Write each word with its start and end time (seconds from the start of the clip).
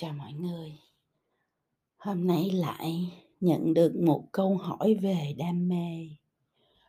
Chào 0.00 0.12
mọi 0.12 0.32
người. 0.32 0.78
Hôm 1.96 2.26
nay 2.26 2.50
lại 2.50 3.12
nhận 3.40 3.74
được 3.74 3.96
một 3.96 4.24
câu 4.32 4.56
hỏi 4.56 4.94
về 4.94 5.34
đam 5.38 5.68
mê. 5.68 6.08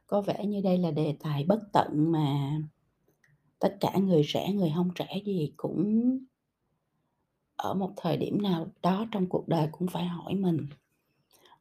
Có 0.08 0.22
vẻ 0.22 0.46
như 0.46 0.62
đây 0.62 0.78
là 0.78 0.92
đề 0.92 1.16
tài 1.20 1.44
bất 1.44 1.60
tận 1.74 2.12
mà 2.12 2.60
tất 3.60 3.78
cả 3.80 3.98
người 3.98 4.22
trẻ, 4.28 4.54
người 4.54 4.72
không 4.76 4.90
trẻ 4.96 5.22
gì 5.26 5.54
cũng 5.58 6.18
ở 7.56 7.74
một 7.74 7.94
thời 7.98 8.18
điểm 8.18 8.42
nào 8.42 8.68
đó 8.82 9.08
trong 9.12 9.30
cuộc 9.30 9.48
đời 9.48 9.68
cũng 9.72 9.88
phải 9.88 10.06
hỏi 10.06 10.36
mình. 10.36 10.68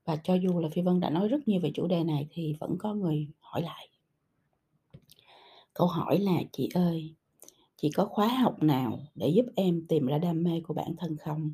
Và 0.04 0.16
cho 0.16 0.34
dù 0.34 0.60
là 0.60 0.68
Phi 0.72 0.82
Vân 0.82 1.00
đã 1.00 1.10
nói 1.10 1.28
rất 1.28 1.48
nhiều 1.48 1.60
về 1.60 1.70
chủ 1.74 1.86
đề 1.86 2.04
này 2.04 2.28
thì 2.30 2.54
vẫn 2.60 2.76
có 2.78 2.94
người 2.94 3.28
hỏi 3.40 3.62
lại. 3.62 3.88
Câu 5.74 5.86
hỏi 5.86 6.18
là 6.18 6.42
"Chị 6.52 6.68
ơi, 6.74 7.14
chị 7.78 7.90
có 7.90 8.04
khóa 8.04 8.28
học 8.28 8.62
nào 8.62 9.00
để 9.14 9.28
giúp 9.28 9.46
em 9.56 9.86
tìm 9.88 10.06
ra 10.06 10.18
đam 10.18 10.42
mê 10.42 10.60
của 10.60 10.74
bản 10.74 10.96
thân 10.98 11.16
không? 11.16 11.52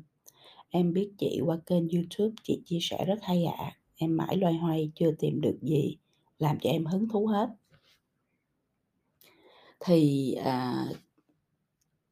Em 0.69 0.93
biết 0.93 1.11
chị 1.17 1.41
qua 1.45 1.57
kênh 1.65 1.89
YouTube 1.89 2.35
chị 2.43 2.61
chia 2.65 2.79
sẻ 2.81 3.05
rất 3.05 3.19
hay 3.23 3.45
ạ, 3.45 3.77
em 3.95 4.17
mãi 4.17 4.37
loay 4.37 4.53
hoay 4.53 4.91
chưa 4.95 5.11
tìm 5.11 5.41
được 5.41 5.57
gì 5.61 5.97
làm 6.39 6.57
cho 6.61 6.69
em 6.69 6.85
hứng 6.85 7.09
thú 7.09 7.27
hết." 7.27 7.49
Thì, 9.79 10.33
à 10.33 10.85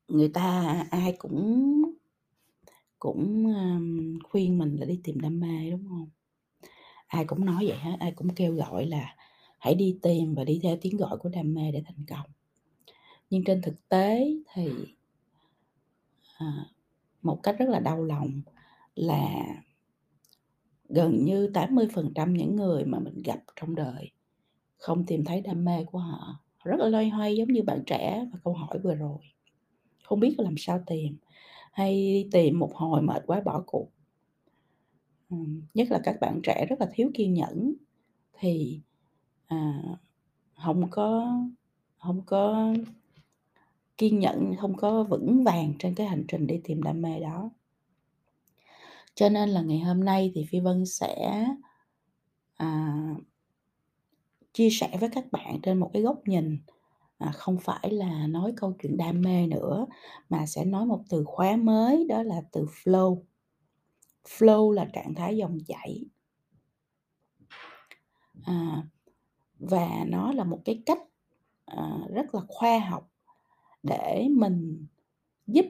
người 0.08 0.30
ta 0.30 0.86
ai 0.92 1.16
cũng 1.18 1.82
cũng, 3.00 3.46
um, 3.56 4.20
khuyên 4.24 4.58
mình 4.58 4.76
là 4.80 4.86
đi 4.86 5.00
tìm 5.04 5.20
đam 5.20 5.40
mê, 5.40 5.72
đúng 5.72 5.86
không 5.90 6.10
Ai 7.08 7.26
cũng 7.26 7.46
nói 7.46 7.66
vậy 7.68 7.78
hết, 7.78 7.98
ai 8.00 8.12
cũng 8.12 8.36
kêu 8.36 8.54
gọi 8.54 8.86
là 8.86 9.16
hãy 9.60 9.76
đi 9.76 9.98
tìm 10.02 10.36
và 10.36 10.44
đi 10.44 10.60
theo 10.64 10.78
tiếng 10.82 10.98
gọi 10.98 11.18
của 11.18 11.30
đam 11.30 11.54
mê 11.54 11.72
để 11.72 11.84
thành 11.86 12.06
công. 12.10 12.32
Nhưng 13.30 13.44
trên 13.44 13.62
thực 13.62 13.90
tế 13.90 14.34
thì 14.54 14.72
à, 16.38 16.66
một 17.22 17.40
cách 17.44 17.56
rất 17.60 17.70
là 17.70 17.80
đau 17.80 18.04
lòng 18.04 18.42
là 18.96 19.46
gần 20.90 21.26
như 21.26 21.48
80% 21.48 22.34
những 22.34 22.56
người 22.56 22.86
mà 22.86 23.00
mình 23.00 23.22
gặp 23.24 23.40
trong 23.56 23.76
đời 23.76 24.12
không 24.78 25.06
tìm 25.06 25.26
thấy 25.26 25.42
đam 25.42 25.66
mê 25.66 25.84
của 25.84 26.00
họ, 26.00 26.40
rất 26.64 26.80
là 26.80 26.88
loay 26.88 27.10
hoay 27.10 27.36
giống 27.36 27.48
như 27.48 27.64
bạn 27.64 27.84
trẻ 27.88 28.26
và 28.34 28.40
câu 28.44 28.54
hỏi 28.54 28.80
vừa 28.84 28.96
rồi, 28.96 29.18
không 30.04 30.20
biết 30.20 30.40
làm 30.40 30.56
sao 30.58 30.84
tìm, 30.88 31.18
hay 31.72 31.94
đi 31.94 32.30
tìm 32.32 32.60
một 32.60 32.72
hồi 32.76 33.02
mệt 33.02 33.24
quá 33.28 33.42
bỏ 33.42 33.64
cuộc. 33.68 33.90
Nhất 35.74 35.88
là 35.92 36.00
các 36.04 36.20
bạn 36.22 36.40
trẻ 36.44 36.66
rất 36.70 36.80
là 36.80 36.90
thiếu 36.94 37.12
kiên 37.14 37.34
nhẫn 37.34 37.74
thì, 38.40 38.82
à, 39.48 39.82
không 40.56 40.90
có 40.90 41.38
không 41.98 42.22
có 42.26 42.74
kiên 43.98 44.20
nhẫn, 44.20 44.56
không 44.62 44.78
có 44.78 45.04
vững 45.04 45.44
vàng 45.44 45.74
trên 45.80 45.96
cái 45.96 46.08
hành 46.08 46.26
trình 46.28 46.48
đi 46.48 46.62
tìm 46.64 46.84
đam 46.84 47.02
mê 47.02 47.20
đó. 47.20 47.50
Cho 49.16 49.30
nên 49.30 49.50
là 49.50 49.62
ngày 49.62 49.80
hôm 49.80 50.04
nay 50.06 50.32
thì 50.36 50.46
Phi 50.50 50.60
Vân 50.60 50.86
sẽ, 50.86 51.46
à 52.54 52.94
chia 54.54 54.70
sẻ 54.70 54.98
với 55.00 55.10
các 55.10 55.32
bạn 55.32 55.60
trên 55.64 55.78
một 55.78 55.90
cái 55.94 56.02
góc 56.02 56.22
nhìn, 56.26 56.60
à, 57.18 57.32
không 57.32 57.58
phải 57.60 57.92
là 57.92 58.28
nói 58.28 58.54
câu 58.58 58.74
chuyện 58.82 58.98
đam 58.98 59.22
mê 59.22 59.48
nữa, 59.48 59.86
mà 60.30 60.46
sẽ 60.46 60.66
nói 60.66 60.86
một 60.86 61.04
từ 61.10 61.24
khóa 61.24 61.56
mới 61.56 62.06
đó 62.10 62.24
là 62.24 62.42
từ 62.52 62.66
flow. 62.66 63.24
Flow 64.28 64.72
là 64.72 64.86
trạng 64.94 65.16
thái 65.16 65.38
dòng 65.38 65.58
chảy. 65.68 66.06
À, 68.44 68.84
và 69.60 70.06
nó 70.08 70.32
là 70.32 70.44
một 70.44 70.60
cái 70.66 70.84
cách, 70.86 71.00
à, 71.66 72.00
rất 72.14 72.36
là 72.36 72.42
khoa 72.48 72.80
học 72.80 73.13
để 73.84 74.28
mình 74.32 74.86
giúp 75.48 75.66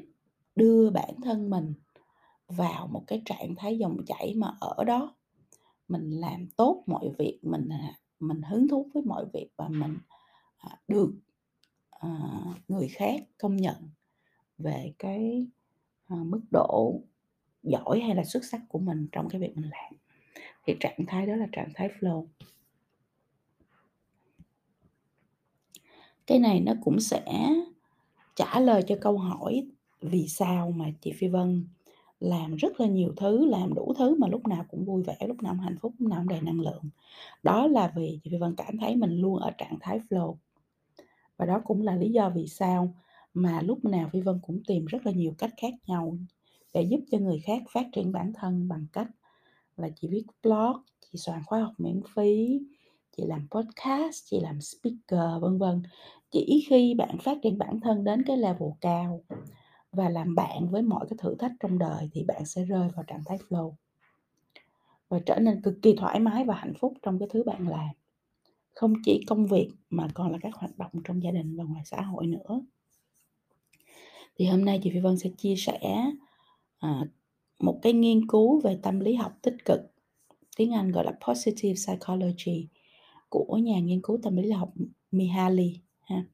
đưa 0.56 0.90
bản 0.90 1.14
thân 1.24 1.50
mình 1.50 1.74
vào 2.48 2.88
một 2.88 3.04
cái 3.08 3.22
trạng 3.26 3.56
thái 3.56 3.78
dòng 3.78 3.98
chảy 4.06 4.34
mà 4.36 4.56
ở 4.60 4.84
đó 4.84 5.16
mình 5.88 6.12
làm 6.12 6.48
tốt 6.48 6.84
mọi 6.86 7.10
việc, 7.18 7.40
mình, 7.42 7.70
mình 8.20 8.42
hứng 8.42 8.68
thú 8.68 8.90
với 8.94 9.04
mọi 9.04 9.26
việc 9.34 9.50
và 9.58 9.68
mình, 9.68 9.98
à, 10.58 10.78
được, 10.88 11.14
à, 11.90 12.10
người 12.68 12.88
khác 12.88 13.22
công 13.38 13.58
nhận 13.58 13.76
về 14.58 14.94
cái, 15.00 15.48
à, 16.06 16.16
mức 16.26 16.42
độ 16.52 17.00
giỏi 17.64 18.00
hay 18.00 18.16
là 18.16 18.24
xuất 18.24 18.46
sắc 18.46 18.62
của 18.68 18.80
mình 18.80 19.08
trong 19.12 19.30
cái 19.30 19.42
việc 19.42 19.58
mình 19.58 19.70
làm. 19.70 19.94
Thì 20.66 20.76
trạng 20.80 21.06
thái 21.08 21.26
đó 21.26 21.36
là 21.36 21.48
trạng 21.52 21.70
thái 21.76 21.90
flow. 22.00 22.28
Cái 26.28 26.40
này 26.40 26.60
nó 26.60 26.74
cũng 26.84 27.00
sẽ 27.00 27.50
trả 28.36 28.60
lời 28.60 28.84
cho 28.88 28.96
câu 29.02 29.18
hỏi 29.18 29.68
vì 30.02 30.28
sao 30.28 30.72
mà 30.72 30.86
chị 31.02 31.12
Phi 31.12 31.28
Vân 31.28 31.68
làm 32.20 32.56
rất 32.56 32.80
là 32.80 32.88
nhiều 32.88 33.14
thứ, 33.18 33.46
làm 33.46 33.74
đủ 33.74 33.94
thứ 33.98 34.16
mà 34.16 34.28
lúc 34.28 34.48
nào 34.48 34.66
cũng 34.70 34.86
vui 34.86 35.04
vẻ, 35.04 35.18
lúc 35.28 35.44
nào 35.44 35.54
cũng 35.54 35.64
hạnh 35.64 35.78
phúc, 35.82 35.94
lúc 36.00 36.10
nào 36.10 36.20
cũng 36.20 36.28
đầy 36.28 36.42
năng 36.42 36.60
lượng. 36.60 36.84
Đó 37.44 37.68
là 37.68 37.94
vì 37.96 38.20
chị 38.24 38.30
Phi 38.30 38.38
Vân 38.38 38.56
cảm 38.56 38.78
thấy 38.78 38.96
mình 38.96 39.22
luôn 39.22 39.36
ở 39.40 39.52
trạng 39.58 39.78
thái 39.82 40.00
flow. 40.10 40.36
Và 41.38 41.46
đó 41.46 41.62
cũng 41.66 41.82
là 41.82 41.96
lý 41.96 42.12
do 42.12 42.30
vì 42.30 42.48
sao 42.48 42.94
mà 43.34 43.62
lúc 43.62 43.86
nào 43.86 44.10
Phi 44.14 44.22
Vân 44.22 44.40
cũng 44.48 44.64
tìm 44.68 44.86
rất 44.86 45.06
là 45.06 45.12
nhiều 45.12 45.34
cách 45.38 45.54
khác 45.62 45.74
nhau 45.88 46.18
để 46.74 46.82
giúp 46.82 47.00
cho 47.12 47.18
người 47.18 47.40
khác 47.40 47.62
phát 47.74 47.86
triển 47.94 48.12
bản 48.12 48.34
thân 48.34 48.68
bằng 48.68 48.86
cách 48.94 49.08
là 49.78 49.90
chị 49.96 50.08
viết 50.08 50.24
blog, 50.44 50.78
chị 51.00 51.18
soạn 51.18 51.42
khóa 51.46 51.60
học 51.60 51.74
miễn 51.78 52.02
phí, 52.16 52.60
chị 53.18 53.24
làm 53.26 53.48
podcast, 53.52 54.24
chị 54.26 54.40
làm 54.40 54.62
speaker, 54.62 55.42
vân 55.42 55.58
vân. 55.58 55.84
Chỉ 56.32 56.66
khi 56.70 56.94
bạn 56.94 57.18
phát 57.18 57.38
triển 57.44 57.58
bản 57.58 57.80
thân 57.80 58.04
đến 58.04 58.24
cái 58.28 58.38
level 58.38 58.70
cao 58.82 59.24
và 59.92 60.10
làm 60.10 60.36
bạn 60.36 60.70
với 60.70 60.82
mọi 60.82 61.06
cái 61.10 61.18
thử 61.22 61.36
thách 61.40 61.52
trong 61.60 61.80
đời 61.80 62.10
thì 62.14 62.24
bạn 62.24 62.46
sẽ 62.46 62.66
rơi 62.66 62.90
vào 62.96 63.04
trạng 63.08 63.24
thái 63.26 63.38
flow. 63.50 63.74
Và 65.10 65.20
trở 65.26 65.40
nên 65.40 65.62
cực 65.62 65.74
kỳ 65.82 65.96
thoải 65.96 66.20
mái 66.20 66.46
và 66.46 66.56
hạnh 66.56 66.74
phúc 66.80 66.94
trong 67.02 67.20
cái 67.20 67.28
thứ 67.32 67.44
bạn 67.44 67.68
làm. 67.68 67.90
Không 68.76 68.94
chỉ 69.06 69.24
công 69.28 69.46
việc 69.46 69.70
mà 69.90 70.08
còn 70.14 70.32
là 70.32 70.38
các 70.42 70.56
hoạt 70.56 70.78
động 70.78 70.92
trong 71.04 71.24
gia 71.24 71.32
đình 71.32 71.58
và 71.58 71.64
ngoài 71.64 71.84
xã 71.86 72.02
hội 72.02 72.28
nữa. 72.28 72.62
Thì 74.36 74.46
hôm 74.46 74.66
nay 74.66 74.80
chị 74.84 74.90
Phi 74.94 75.00
Vân 75.00 75.18
sẽ 75.18 75.30
chia 75.38 75.56
sẻ, 75.58 76.06
à, 76.80 77.02
một 77.60 77.80
cái 77.82 77.94
nghiên 77.94 78.28
cứu 78.28 78.62
về 78.62 78.80
tâm 78.84 79.00
lý 79.00 79.16
học 79.16 79.38
tích 79.42 79.56
cực, 79.66 79.80
tiếng 80.58 80.74
Anh 80.74 80.92
gọi 80.92 81.06
là 81.06 81.14
Positive 81.28 81.74
Psychology 81.74 82.68
của 83.34 83.58
nhà 83.58 83.80
nghiên 83.80 84.02
cứu 84.02 84.20
tâm 84.24 84.36
lý 84.36 84.52
học 84.52 84.74
Mihaly 85.12 85.80
ha. 86.02 86.26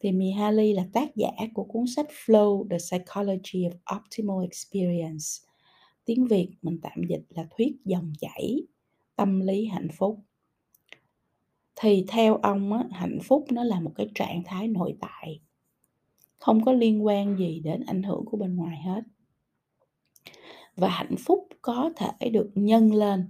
Thì 0.00 0.12
Mihaly 0.12 0.72
là 0.72 0.86
tác 0.92 1.16
giả 1.16 1.30
của 1.54 1.64
cuốn 1.64 1.86
sách 1.86 2.06
Flow: 2.26 2.68
The 2.68 2.78
Psychology 2.78 3.68
of 3.68 3.98
Optimal 3.98 4.44
Experience. 4.44 5.24
Tiếng 6.04 6.26
Việt 6.26 6.48
mình 6.62 6.78
tạm 6.82 7.02
dịch 7.08 7.22
là 7.28 7.46
thuyết 7.56 7.76
dòng 7.84 8.12
chảy, 8.20 8.62
tâm 9.16 9.40
lý 9.40 9.66
hạnh 9.66 9.88
phúc. 9.98 10.20
Thì 11.76 12.04
theo 12.08 12.36
ông 12.36 12.72
á, 12.72 12.84
hạnh 12.90 13.18
phúc 13.22 13.44
nó 13.50 13.64
là 13.64 13.80
một 13.80 13.92
cái 13.94 14.08
trạng 14.14 14.42
thái 14.44 14.68
nội 14.68 14.96
tại, 15.00 15.40
không 16.38 16.64
có 16.64 16.72
liên 16.72 17.06
quan 17.06 17.38
gì 17.38 17.60
đến 17.60 17.84
ảnh 17.86 18.02
hưởng 18.02 18.24
của 18.24 18.36
bên 18.36 18.56
ngoài 18.56 18.82
hết. 18.82 19.02
Và 20.76 20.88
hạnh 20.88 21.14
phúc 21.18 21.48
có 21.62 21.90
thể 21.96 22.30
được 22.30 22.50
nhân 22.54 22.94
lên 22.94 23.28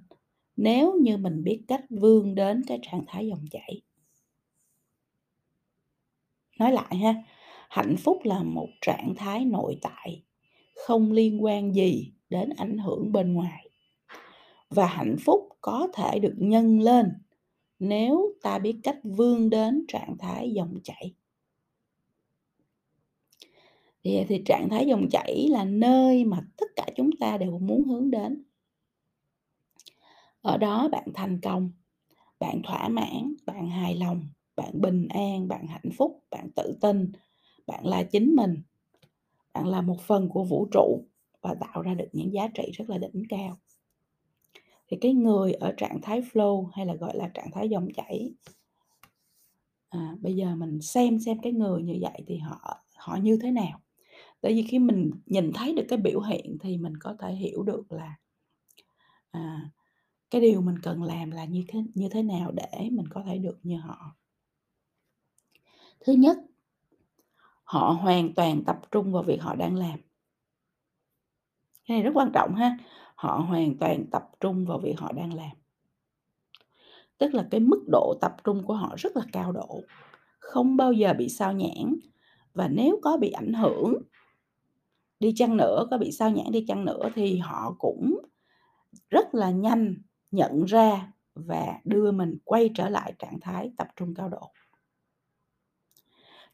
nếu 0.63 0.99
như 1.01 1.17
mình 1.17 1.45
biết 1.45 1.63
cách 1.69 1.85
vươn 1.91 2.35
đến 2.35 2.63
cái 2.67 2.79
trạng 2.83 3.05
thái 3.07 3.27
dòng 3.27 3.45
chảy. 3.51 3.81
Nói 6.59 6.73
lại 6.73 6.97
ha, 6.97 7.15
hạnh 7.69 7.97
phúc 7.97 8.19
là 8.25 8.43
một 8.43 8.69
trạng 8.81 9.15
thái 9.17 9.45
nội 9.45 9.77
tại, 9.83 10.23
không 10.75 11.13
liên 11.13 11.45
quan 11.45 11.75
gì 11.75 12.13
đến 12.29 12.51
ảnh 12.57 12.79
hưởng 12.79 13.13
bên 13.13 13.33
ngoài. 13.33 13.71
Và 14.69 14.87
hạnh 14.87 15.17
phúc 15.25 15.49
có 15.61 15.89
thể 15.95 16.19
được 16.19 16.35
nhân 16.37 16.81
lên 16.81 17.13
nếu 17.79 18.33
ta 18.43 18.59
biết 18.59 18.77
cách 18.83 18.99
vươn 19.03 19.51
đến 19.51 19.85
trạng 19.89 20.17
thái 20.19 20.51
dòng 20.51 20.79
chảy. 20.85 21.15
Thì 24.05 24.25
thì 24.29 24.43
trạng 24.45 24.69
thái 24.69 24.87
dòng 24.87 25.09
chảy 25.11 25.47
là 25.51 25.65
nơi 25.65 26.25
mà 26.25 26.41
tất 26.57 26.67
cả 26.77 26.87
chúng 26.97 27.11
ta 27.21 27.39
đều 27.39 27.59
muốn 27.59 27.85
hướng 27.85 28.11
đến. 28.11 28.45
Ở 30.43 30.57
đó 30.59 30.89
bạn 30.93 31.09
thành 31.15 31.41
công, 31.41 31.71
bạn 32.41 32.63
thỏa 32.65 32.89
mãn, 32.89 33.35
bạn 33.47 33.71
hài 33.71 33.95
lòng, 33.95 34.29
bạn 34.57 34.81
bình 34.81 35.09
an, 35.09 35.49
bạn 35.49 35.67
hạnh 35.67 35.91
phúc, 35.97 36.23
bạn 36.31 36.51
tự 36.57 36.77
tin, 36.81 37.13
bạn 37.67 37.87
là 37.87 38.03
chính 38.03 38.35
mình. 38.37 38.63
Bạn 39.55 39.69
là 39.69 39.81
một 39.81 40.01
phần 40.01 40.29
của 40.29 40.45
vũ 40.45 40.69
trụ 40.73 41.05
và 41.43 41.55
tạo 41.55 41.83
ra 41.83 41.95
được 41.95 42.09
những 42.13 42.33
giá 42.33 42.49
trị 42.55 42.71
rất 42.75 42.91
là 42.91 42.99
đỉnh 42.99 43.23
cao. 43.29 43.59
Thì 44.89 44.97
cái 45.01 45.13
người 45.13 45.53
ở 45.53 45.75
trạng 45.77 46.01
thái 46.03 46.21
flow 46.21 46.67
hay 46.67 46.87
là 46.87 46.95
gọi 46.95 47.17
là 47.17 47.29
trạng 47.35 47.51
thái 47.51 47.69
dòng 47.69 47.89
chảy 47.95 48.35
à, 49.89 50.17
bây 50.21 50.37
giờ 50.37 50.55
mình 50.55 50.81
xem 50.83 51.21
xem 51.21 51.39
cái 51.43 51.53
người 51.53 51.83
như 51.83 51.99
vậy 52.01 52.25
thì 52.27 52.37
họ 52.39 52.85
họ 52.97 53.17
như 53.17 53.39
thế 53.43 53.51
nào. 53.51 53.81
Tại 54.41 54.55
vì 54.55 54.63
khi 54.63 54.79
mình 54.79 55.11
nhìn 55.27 55.53
thấy 55.55 55.75
được 55.75 55.85
cái 55.89 55.99
biểu 55.99 56.21
hiện 56.21 56.59
thì 56.61 56.77
mình 56.79 56.97
có 56.97 57.17
thể 57.19 57.33
hiểu 57.33 57.63
được 57.63 57.93
là 57.93 58.17
à, 59.31 59.71
cái 60.31 60.41
điều 60.41 60.61
mình 60.61 60.79
cần 60.83 61.03
làm 61.03 61.31
là 61.31 61.45
như 61.45 61.65
thế 61.69 61.83
như 61.95 62.09
thế 62.11 62.23
nào 62.23 62.51
để 62.53 62.89
mình 62.93 63.09
có 63.11 63.23
thể 63.27 63.39
được 63.39 63.59
như 63.63 63.77
họ. 63.77 64.17
Thứ 66.01 66.13
nhất, 66.13 66.39
họ 67.65 67.91
hoàn 68.03 68.35
toàn 68.35 68.65
tập 68.65 68.81
trung 68.91 69.13
vào 69.13 69.23
việc 69.23 69.43
họ 69.43 69.55
đang 69.55 69.77
làm. 69.77 69.99
Cái 71.89 71.97
này 71.97 72.03
rất 72.03 72.11
quan 72.15 72.31
trọng 72.35 72.55
ha, 72.55 72.79
họ 73.15 73.45
hoàn 73.49 73.79
toàn 73.79 74.07
tập 74.11 74.31
trung 74.41 74.67
vào 74.67 74.79
việc 74.79 74.95
họ 74.99 75.13
đang 75.13 75.35
làm. 75.35 75.57
Tức 77.19 77.35
là 77.35 77.47
cái 77.51 77.61
mức 77.61 77.85
độ 77.93 78.15
tập 78.21 78.37
trung 78.45 78.63
của 78.65 78.75
họ 78.75 78.95
rất 78.99 79.17
là 79.17 79.23
cao 79.33 79.53
độ, 79.53 79.81
không 80.39 80.77
bao 80.77 80.93
giờ 80.93 81.13
bị 81.19 81.29
sao 81.29 81.53
nhãng 81.53 81.95
và 82.55 82.69
nếu 82.69 83.01
có 83.03 83.17
bị 83.17 83.31
ảnh 83.31 83.53
hưởng 83.53 84.03
đi 85.21 85.33
chăng 85.37 85.57
nữa, 85.57 85.87
có 85.91 85.99
bị 85.99 86.13
sao 86.13 86.31
nhãng 86.31 86.53
đi 86.53 86.65
chăng 86.69 86.85
nữa 86.85 87.11
thì 87.15 87.39
họ 87.39 87.75
cũng 87.79 88.21
rất 89.11 89.35
là 89.35 89.51
nhanh 89.51 89.95
nhận 90.31 90.65
ra 90.65 91.13
và 91.35 91.81
đưa 91.85 92.13
mình 92.13 92.39
quay 92.45 92.71
trở 92.75 92.89
lại 92.89 93.15
trạng 93.19 93.41
thái 93.41 93.73
tập 93.79 93.89
trung 93.97 94.15
cao 94.15 94.29
độ. 94.29 94.53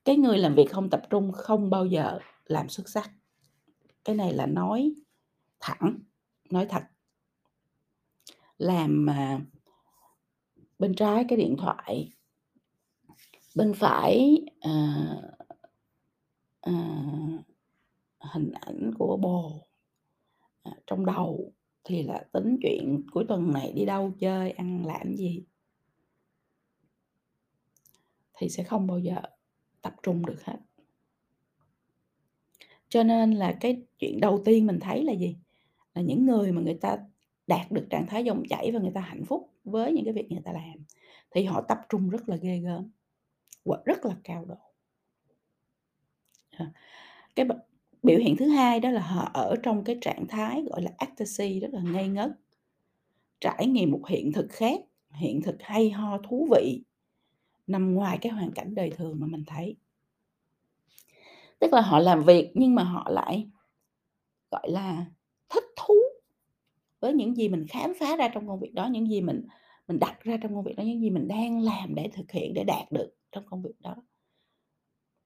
Cái 0.05 0.17
người 0.17 0.39
làm 0.39 0.55
việc 0.55 0.73
không 0.73 0.91
tập 0.91 1.03
trung 1.11 1.33
không 1.33 1.71
bao 1.71 1.87
giờ 1.87 2.19
làm 2.45 2.69
xuất 2.69 2.89
sắc. 2.89 3.11
Cái 4.05 4.17
này 4.17 4.33
là 4.33 4.47
nói 4.47 4.95
thẳng, 5.61 5.99
nói 6.51 6.67
thật. 6.67 6.83
Làm 8.59 9.07
mà 9.07 9.41
bên 10.79 10.95
trái 10.95 11.25
cái 11.29 11.39
điện 11.39 11.57
thoại, 11.59 12.13
bên 13.57 13.75
phải, 13.75 14.41
à, 14.61 14.97
à, 16.61 16.73
hình 18.21 18.53
ảnh 18.53 18.91
của 18.99 19.17
bồ, 19.17 19.67
à, 20.63 20.73
trong 20.87 21.07
đầu 21.07 21.53
thì 21.89 22.03
là 22.03 22.25
tính 22.33 22.57
chuyện 22.63 23.03
cuối 23.13 23.25
tuần 23.29 23.53
này 23.53 23.73
đi 23.73 23.85
đâu 23.85 24.13
chơi, 24.21 24.51
ăn 24.51 24.87
làm 24.87 25.17
gì. 25.17 25.45
Thì 28.39 28.49
sẽ 28.49 28.63
không 28.63 28.87
bao 28.87 28.99
giờ 28.99 29.17
tập 29.83 29.95
trung 30.03 30.27
được 30.27 30.45
hết. 30.45 30.57
Cho 32.89 33.03
nên 33.03 33.33
là 33.33 33.57
cái 33.61 33.83
chuyện 33.99 34.21
đầu 34.21 34.43
tiên 34.45 34.67
mình 34.67 34.81
thấy 34.81 35.05
là 35.05 35.13
gì? 35.13 35.37
Là 35.95 36.03
những 36.03 36.27
người 36.27 36.53
mà 36.53 36.63
người 36.63 36.79
ta 36.81 36.99
đạt 37.47 37.73
được 37.73 37.87
trạng 37.91 38.07
thái 38.07 38.25
dòng 38.25 38.43
chảy 38.49 38.71
và 38.73 38.81
người 38.81 38.93
ta 38.95 39.01
hạnh 39.01 39.25
phúc 39.25 39.51
với 39.65 39.93
những 39.93 40.05
cái 40.05 40.15
việc 40.15 40.33
người 40.33 40.43
ta 40.45 40.53
làm 40.53 40.85
thì 41.31 41.45
họ 41.45 41.63
tập 41.69 41.79
trung 41.89 42.11
rất 42.11 42.29
là 42.29 42.37
ghê 42.37 42.59
gớm, 42.59 42.91
và 43.65 43.83
rất 43.85 44.05
là 44.05 44.17
cao 44.25 44.45
độ. 44.45 44.57
Ờ, 46.59 46.67
cái 47.35 47.47
biểu 48.07 48.19
hiện 48.19 48.37
thứ 48.37 48.49
hai 48.49 48.81
đó 48.81 48.91
là 48.91 49.01
họ 49.01 49.31
ở 49.35 49.55
trong 49.63 49.85
cái 49.85 49.99
trạng 50.01 50.27
thái, 50.29 50.63
gọi 50.63 50.83
là, 50.83 50.91
ecstasy 50.99 51.61
rất 51.61 51.69
là 51.73 51.81
ngây 51.83 52.09
ngất. 52.09 52.31
Trải 53.41 53.67
nghiệm 53.67 53.91
một 53.91 54.03
hiện 54.09 54.33
thực 54.33 54.47
khác, 54.51 54.81
hiện 55.11 55.43
thực 55.43 55.57
hay 55.61 55.91
ho, 55.91 56.19
thú 56.19 56.49
vị, 56.51 56.83
nằm 57.67 57.95
ngoài 57.95 58.19
cái 58.21 58.33
hoàn 58.33 58.53
cảnh 58.53 58.75
đời 58.75 58.91
thường 58.91 59.17
mà 59.21 59.27
mình 59.27 59.45
thấy. 59.47 59.77
Tức 61.59 61.73
là 61.73 61.81
họ 61.81 61.99
làm 61.99 62.25
việc 62.25 62.51
nhưng 62.55 62.75
mà 62.75 62.83
họ 62.85 63.11
lại, 63.11 63.49
gọi 64.51 64.71
là, 64.71 65.07
thích 65.49 65.65
thú 65.77 65.95
với 67.01 67.13
những 67.13 67.37
gì 67.37 67.49
mình 67.49 67.67
khám 67.67 67.93
phá 68.01 68.17
ra 68.17 68.29
trong 68.29 68.49
công 68.49 68.61
việc 68.61 68.75
đó, 68.75 68.89
những 68.93 69.11
gì 69.11 69.21
mình 69.21 69.47
mình 69.89 69.99
đặt 69.99 70.21
ra 70.21 70.37
trong 70.43 70.55
công 70.55 70.65
việc 70.65 70.75
đó, 70.77 70.83
những 70.83 71.01
gì 71.01 71.11
mình 71.11 71.29
đang 71.29 71.61
làm 71.61 71.95
để 71.95 72.09
thực 72.13 72.33
hiện, 72.33 72.55
để 72.55 72.65
đạt 72.65 72.93
được 72.93 73.15
trong 73.33 73.45
công 73.51 73.63
việc 73.63 73.81
đó. 73.81 73.97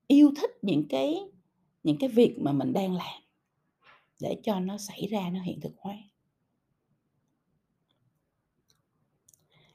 Yêu 0.06 0.32
thích 0.40 0.50
những 0.62 0.88
cái 0.88 1.14
những 1.82 1.96
cái 2.00 2.08
việc 2.08 2.36
mà 2.40 2.52
mình 2.52 2.72
đang 2.72 2.94
làm 2.94 3.22
để 4.20 4.40
cho 4.42 4.60
nó 4.60 4.78
xảy 4.78 5.06
ra, 5.06 5.30
nó 5.30 5.42
hiện 5.42 5.60
thực 5.60 5.72
hóa. 5.78 5.96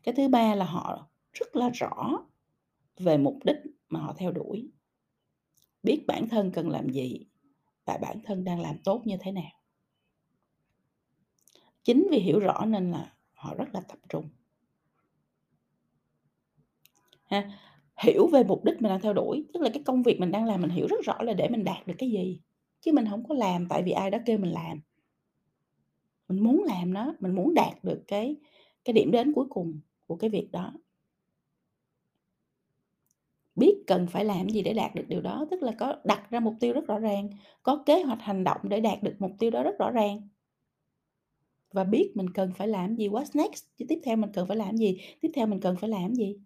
Cái 0.04 0.16
thứ 0.18 0.28
ba 0.28 0.56
là 0.56 0.66
họ 0.66 1.08
rất 1.34 1.56
là 1.56 1.70
rõ 1.70 2.26
về 2.98 3.18
mục 3.18 3.40
đích 3.44 3.58
mà 3.90 4.00
họ 4.00 4.14
theo 4.18 4.32
đuổi. 4.32 4.72
Biết 5.84 6.04
bản 6.08 6.30
thân 6.30 6.52
cần 6.52 6.70
làm 6.70 6.90
gì 6.90 7.26
và 7.86 7.98
bản 8.02 8.20
thân 8.24 8.44
đang 8.44 8.60
làm 8.60 8.78
tốt 8.84 9.02
như 9.06 9.18
thế 9.20 9.32
nào. 9.32 9.52
Chính 11.84 12.08
vì 12.12 12.20
hiểu 12.20 12.40
rõ 12.40 12.66
nên 12.66 12.92
là 12.92 13.14
họ 13.34 13.56
rất 13.56 13.66
là 13.74 13.82
tập 13.82 14.00
trung. 14.10 14.30
Ha, 17.26 17.60
hiểu 17.98 18.28
về 18.28 18.44
mục 18.44 18.64
đích 18.66 18.82
mình 18.82 18.90
đang 18.90 19.02
theo 19.02 19.14
đuổi, 19.14 19.46
tức 19.54 19.64
là 19.64 19.70
cái 19.74 19.84
công 19.86 20.04
việc 20.04 20.20
mình 20.20 20.32
đang 20.32 20.46
làm 20.46 20.62
mình 20.62 20.70
hiểu 20.70 20.88
rất 20.88 21.06
rõ 21.06 21.22
là 21.22 21.34
để 21.34 21.50
mình 21.50 21.64
đạt 21.64 21.88
được 21.88 21.94
cái 21.98 22.12
gì, 22.12 22.40
chứ 22.82 22.92
mình 22.92 23.06
không 23.10 23.24
có 23.28 23.36
làm 23.36 23.66
tại 23.70 23.84
vì 23.84 23.92
ai 23.92 24.12
đó 24.12 24.18
kêu 24.26 24.38
mình 24.38 24.52
làm. 24.52 24.82
Mình 26.30 26.44
muốn 26.44 26.64
làm 26.64 26.94
nó, 26.94 27.14
mình 27.20 27.36
muốn 27.36 27.54
đạt 27.54 27.84
được 27.84 28.04
cái 28.08 28.36
cái 28.86 28.94
điểm 28.94 29.12
đến 29.12 29.34
cuối 29.34 29.46
cùng 29.50 29.80
của 30.08 30.16
cái 30.16 30.30
việc 30.30 30.52
đó. 30.52 30.74
Biết 33.56 33.84
cần 33.88 34.08
phải 34.08 34.26
làm 34.26 34.50
gì 34.50 34.62
để 34.62 34.74
đạt 34.74 34.96
được 34.96 35.04
điều 35.08 35.22
đó, 35.22 35.46
tức 35.52 35.64
là 35.64 35.72
có 35.80 35.96
đặt 36.04 36.32
ra 36.32 36.40
mục 36.40 36.54
tiêu 36.60 36.74
rất 36.74 36.88
rõ 36.88 37.00
ràng, 37.00 37.30
có 37.64 37.84
kế 37.86 38.04
hoạch 38.04 38.22
hành 38.22 38.44
động 38.44 38.62
để 38.64 38.80
đạt 38.80 39.04
được 39.04 39.16
mục 39.20 39.32
tiêu 39.40 39.52
đó 39.52 39.64
rất 39.64 39.78
rõ 39.80 39.92
ràng. 39.92 40.28
Và 41.72 41.84
biết 41.84 42.12
mình 42.16 42.30
cần 42.30 42.52
phải 42.58 42.68
làm 42.68 42.96
gì, 42.96 43.10
what's 43.10 43.32
next, 43.34 43.64
chứ 43.78 43.86
tiếp 43.90 44.00
theo 44.04 44.18
mình 44.18 44.32
cần 44.34 44.48
phải 44.48 44.58
làm 44.58 44.78
gì, 44.78 44.98
tiếp 45.22 45.30
theo 45.34 45.48
mình 45.48 45.60
cần 45.60 45.76
phải 45.82 45.90
làm 45.90 46.16
gì. 46.16 46.38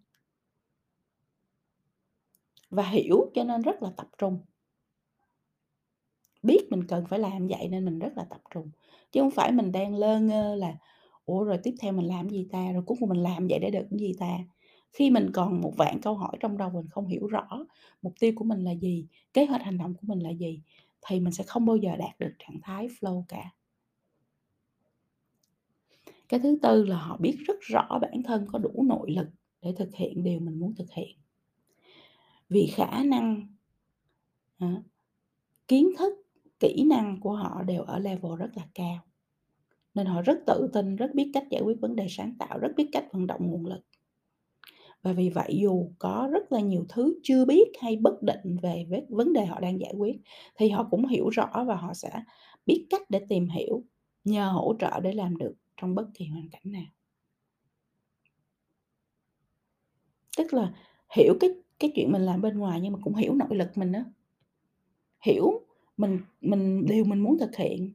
Và 2.70 2.82
hiểu 2.82 3.30
cho 3.34 3.44
nên 3.44 3.62
rất 3.62 3.82
là 3.82 3.90
tập 3.96 4.06
trung. 4.18 4.38
Biết 6.42 6.66
mình 6.70 6.84
cần 6.86 7.04
phải 7.06 7.18
làm 7.18 7.46
vậy 7.48 7.68
nên 7.68 7.84
mình 7.84 7.98
rất 7.98 8.12
là 8.16 8.24
tập 8.30 8.40
trung, 8.54 8.70
chứ 9.12 9.20
không 9.20 9.30
phải 9.30 9.52
mình 9.52 9.72
đang 9.72 9.94
lơ 9.94 10.20
ngơ 10.20 10.54
là 10.54 10.74
"Ủa, 11.24 11.44
rồi 11.44 11.58
tiếp 11.62 11.74
theo 11.80 11.92
mình 11.92 12.06
làm 12.06 12.28
gì 12.28 12.48
ta? 12.52 12.72
Rồi 12.72 12.82
cuối 12.86 12.96
cùng 13.00 13.08
mình 13.08 13.22
làm 13.22 13.46
vậy 13.48 13.58
để 13.62 13.70
được 13.70 13.86
cái 13.90 13.98
gì 13.98 14.12
ta?" 14.18 14.38
Khi 14.92 15.10
mình 15.10 15.30
còn 15.34 15.60
một 15.60 15.72
vạn 15.76 16.00
câu 16.02 16.14
hỏi 16.14 16.36
trong 16.40 16.58
đầu 16.58 16.70
mình 16.70 16.88
không 16.90 17.06
hiểu 17.06 17.26
rõ 17.26 17.66
mục 18.02 18.12
tiêu 18.20 18.32
của 18.36 18.44
mình 18.44 18.64
là 18.64 18.72
gì, 18.72 19.06
kế 19.34 19.44
hoạch 19.46 19.62
hành 19.62 19.78
động 19.78 19.94
của 19.94 20.02
mình 20.06 20.18
là 20.18 20.30
gì, 20.30 20.62
thì 21.08 21.20
mình 21.20 21.32
sẽ 21.32 21.44
không 21.46 21.66
bao 21.66 21.76
giờ 21.76 21.96
đạt 21.96 22.18
được 22.18 22.32
trạng 22.38 22.60
thái 22.62 22.88
flow 22.88 23.24
cả. 23.28 23.50
Cái 26.28 26.40
thứ 26.40 26.58
tư 26.62 26.84
là 26.84 26.96
họ 26.96 27.16
biết 27.16 27.36
rất 27.46 27.56
rõ 27.60 27.98
bản 28.02 28.22
thân 28.24 28.46
có 28.52 28.58
đủ 28.58 28.82
nội 28.88 29.10
lực 29.10 29.26
để 29.62 29.72
thực 29.76 29.94
hiện 29.94 30.22
điều 30.22 30.40
mình 30.40 30.58
muốn 30.60 30.74
thực 30.74 30.90
hiện. 30.92 31.16
Vì 32.50 32.66
khả 32.66 33.02
năng, 33.02 33.46
à, 34.58 34.82
kiến 35.68 35.90
thức, 35.98 36.14
kỹ 36.60 36.84
năng 36.86 37.20
của 37.20 37.32
họ 37.32 37.62
đều 37.62 37.82
ở 37.82 37.98
level 37.98 38.32
rất 38.38 38.50
là 38.54 38.68
cao. 38.74 38.98
Nên 39.94 40.06
họ 40.06 40.22
rất 40.22 40.38
tự 40.46 40.70
tin, 40.72 40.96
rất 40.96 41.14
biết 41.14 41.30
cách 41.34 41.44
giải 41.50 41.62
quyết 41.62 41.80
vấn 41.80 41.96
đề 41.96 42.06
sáng 42.10 42.34
tạo, 42.38 42.58
rất 42.58 42.68
biết 42.76 42.88
cách 42.92 43.04
vận 43.12 43.26
động 43.26 43.40
nguồn 43.46 43.66
lực. 43.66 43.80
Và 45.02 45.12
vì 45.12 45.30
vậy 45.30 45.58
dù 45.62 45.90
có 45.98 46.28
rất 46.32 46.52
là 46.52 46.60
nhiều 46.60 46.86
thứ 46.88 47.20
chưa 47.22 47.44
biết 47.44 47.68
hay 47.80 47.96
bất 47.96 48.22
định 48.22 48.56
về 48.62 48.86
vấn 49.08 49.32
đề 49.32 49.46
họ 49.46 49.60
đang 49.60 49.80
giải 49.80 49.94
quyết, 49.98 50.16
thì 50.54 50.68
họ 50.68 50.88
cũng 50.90 51.06
hiểu 51.06 51.28
rõ 51.28 51.64
và 51.66 51.76
họ 51.76 51.94
sẽ 51.94 52.10
biết 52.66 52.86
cách 52.90 53.02
để 53.10 53.20
tìm 53.28 53.48
hiểu, 53.48 53.84
nhờ 54.24 54.50
hỗ 54.50 54.74
trợ 54.78 55.00
để 55.00 55.12
làm 55.12 55.36
được 55.36 55.54
trong 55.76 55.94
bất 55.94 56.06
kỳ 56.14 56.26
hoàn 56.26 56.48
cảnh 56.50 56.62
nào. 56.64 56.86
Tức 60.36 60.54
là 60.54 60.72
hiểu 61.16 61.34
cái 61.40 61.50
cái 61.80 61.92
chuyện 61.94 62.12
mình 62.12 62.22
làm 62.22 62.40
bên 62.40 62.58
ngoài 62.58 62.80
nhưng 62.80 62.92
mà 62.92 62.98
cũng 63.02 63.14
hiểu 63.14 63.34
nội 63.34 63.56
lực 63.56 63.78
mình 63.78 63.92
á. 63.92 64.04
Hiểu 65.20 65.60
mình 65.96 66.20
mình 66.40 66.86
điều 66.86 67.04
mình 67.04 67.20
muốn 67.20 67.38
thực 67.38 67.56
hiện. 67.56 67.92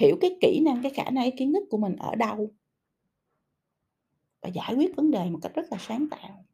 Hiểu 0.00 0.16
cái 0.20 0.36
kỹ 0.40 0.60
năng, 0.64 0.82
cái 0.82 0.92
khả 0.94 1.04
năng, 1.04 1.24
cái 1.24 1.32
kiến 1.38 1.52
thức 1.52 1.62
của 1.70 1.78
mình 1.78 1.96
ở 1.96 2.14
đâu. 2.14 2.50
Và 4.42 4.48
giải 4.48 4.74
quyết 4.74 4.96
vấn 4.96 5.10
đề 5.10 5.30
một 5.30 5.38
cách 5.42 5.54
rất 5.54 5.66
là 5.70 5.78
sáng 5.80 6.08
tạo. 6.10 6.44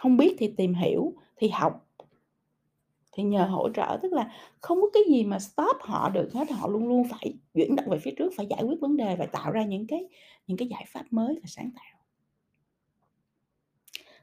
không 0.00 0.16
biết 0.16 0.36
thì 0.38 0.48
tìm 0.56 0.74
hiểu, 0.74 1.14
thì 1.36 1.48
học. 1.48 1.86
Thì 3.12 3.22
nhờ 3.22 3.44
hỗ 3.44 3.68
trợ, 3.74 3.98
tức 4.02 4.12
là 4.12 4.32
không 4.60 4.80
có 4.82 4.90
cái 4.94 5.02
gì 5.08 5.24
mà 5.24 5.38
stop 5.38 5.76
họ 5.80 6.10
được 6.10 6.30
hết, 6.32 6.50
họ 6.50 6.68
luôn 6.68 6.88
luôn 6.88 7.08
phải 7.10 7.34
chuyển 7.54 7.76
động 7.76 7.86
về 7.88 7.98
phía 7.98 8.10
trước, 8.18 8.32
phải 8.36 8.46
giải 8.46 8.62
quyết 8.62 8.80
vấn 8.80 8.96
đề 8.96 9.16
và 9.16 9.26
tạo 9.26 9.50
ra 9.52 9.64
những 9.64 9.86
cái 9.86 10.08
những 10.46 10.56
cái 10.56 10.68
giải 10.68 10.84
pháp 10.88 11.04
mới 11.10 11.34
và 11.34 11.46
sáng 11.46 11.70
tạo. 11.76 11.99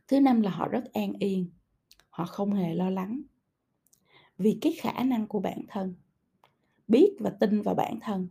Thứ 0.07 0.19
năm 0.19 0.41
là 0.41 0.51
họ 0.51 0.67
rất 0.67 0.83
an 0.93 1.13
yên, 1.19 1.49
họ 2.09 2.25
không 2.25 2.53
hề 2.53 2.73
lo 2.73 2.89
lắng. 2.89 3.21
Vì 4.37 4.57
cái 4.61 4.73
khả 4.73 5.03
năng 5.03 5.27
của 5.27 5.39
bản 5.39 5.61
thân, 5.67 5.95
biết 6.87 7.15
và 7.19 7.29
tin 7.29 7.61
vào 7.61 7.75
bản 7.75 7.99
thân. 8.01 8.27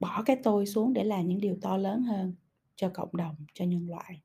Bỏ 0.00 0.22
cái 0.26 0.36
tôi 0.42 0.66
xuống 0.66 0.92
để 0.92 1.04
làm 1.04 1.28
những 1.28 1.40
điều 1.40 1.56
to 1.62 1.76
lớn 1.76 2.02
hơn 2.02 2.34
cho 2.76 2.90
cộng 2.94 3.16
đồng, 3.16 3.34
cho 3.54 3.64
nhân 3.64 3.88
loại. 3.88 4.22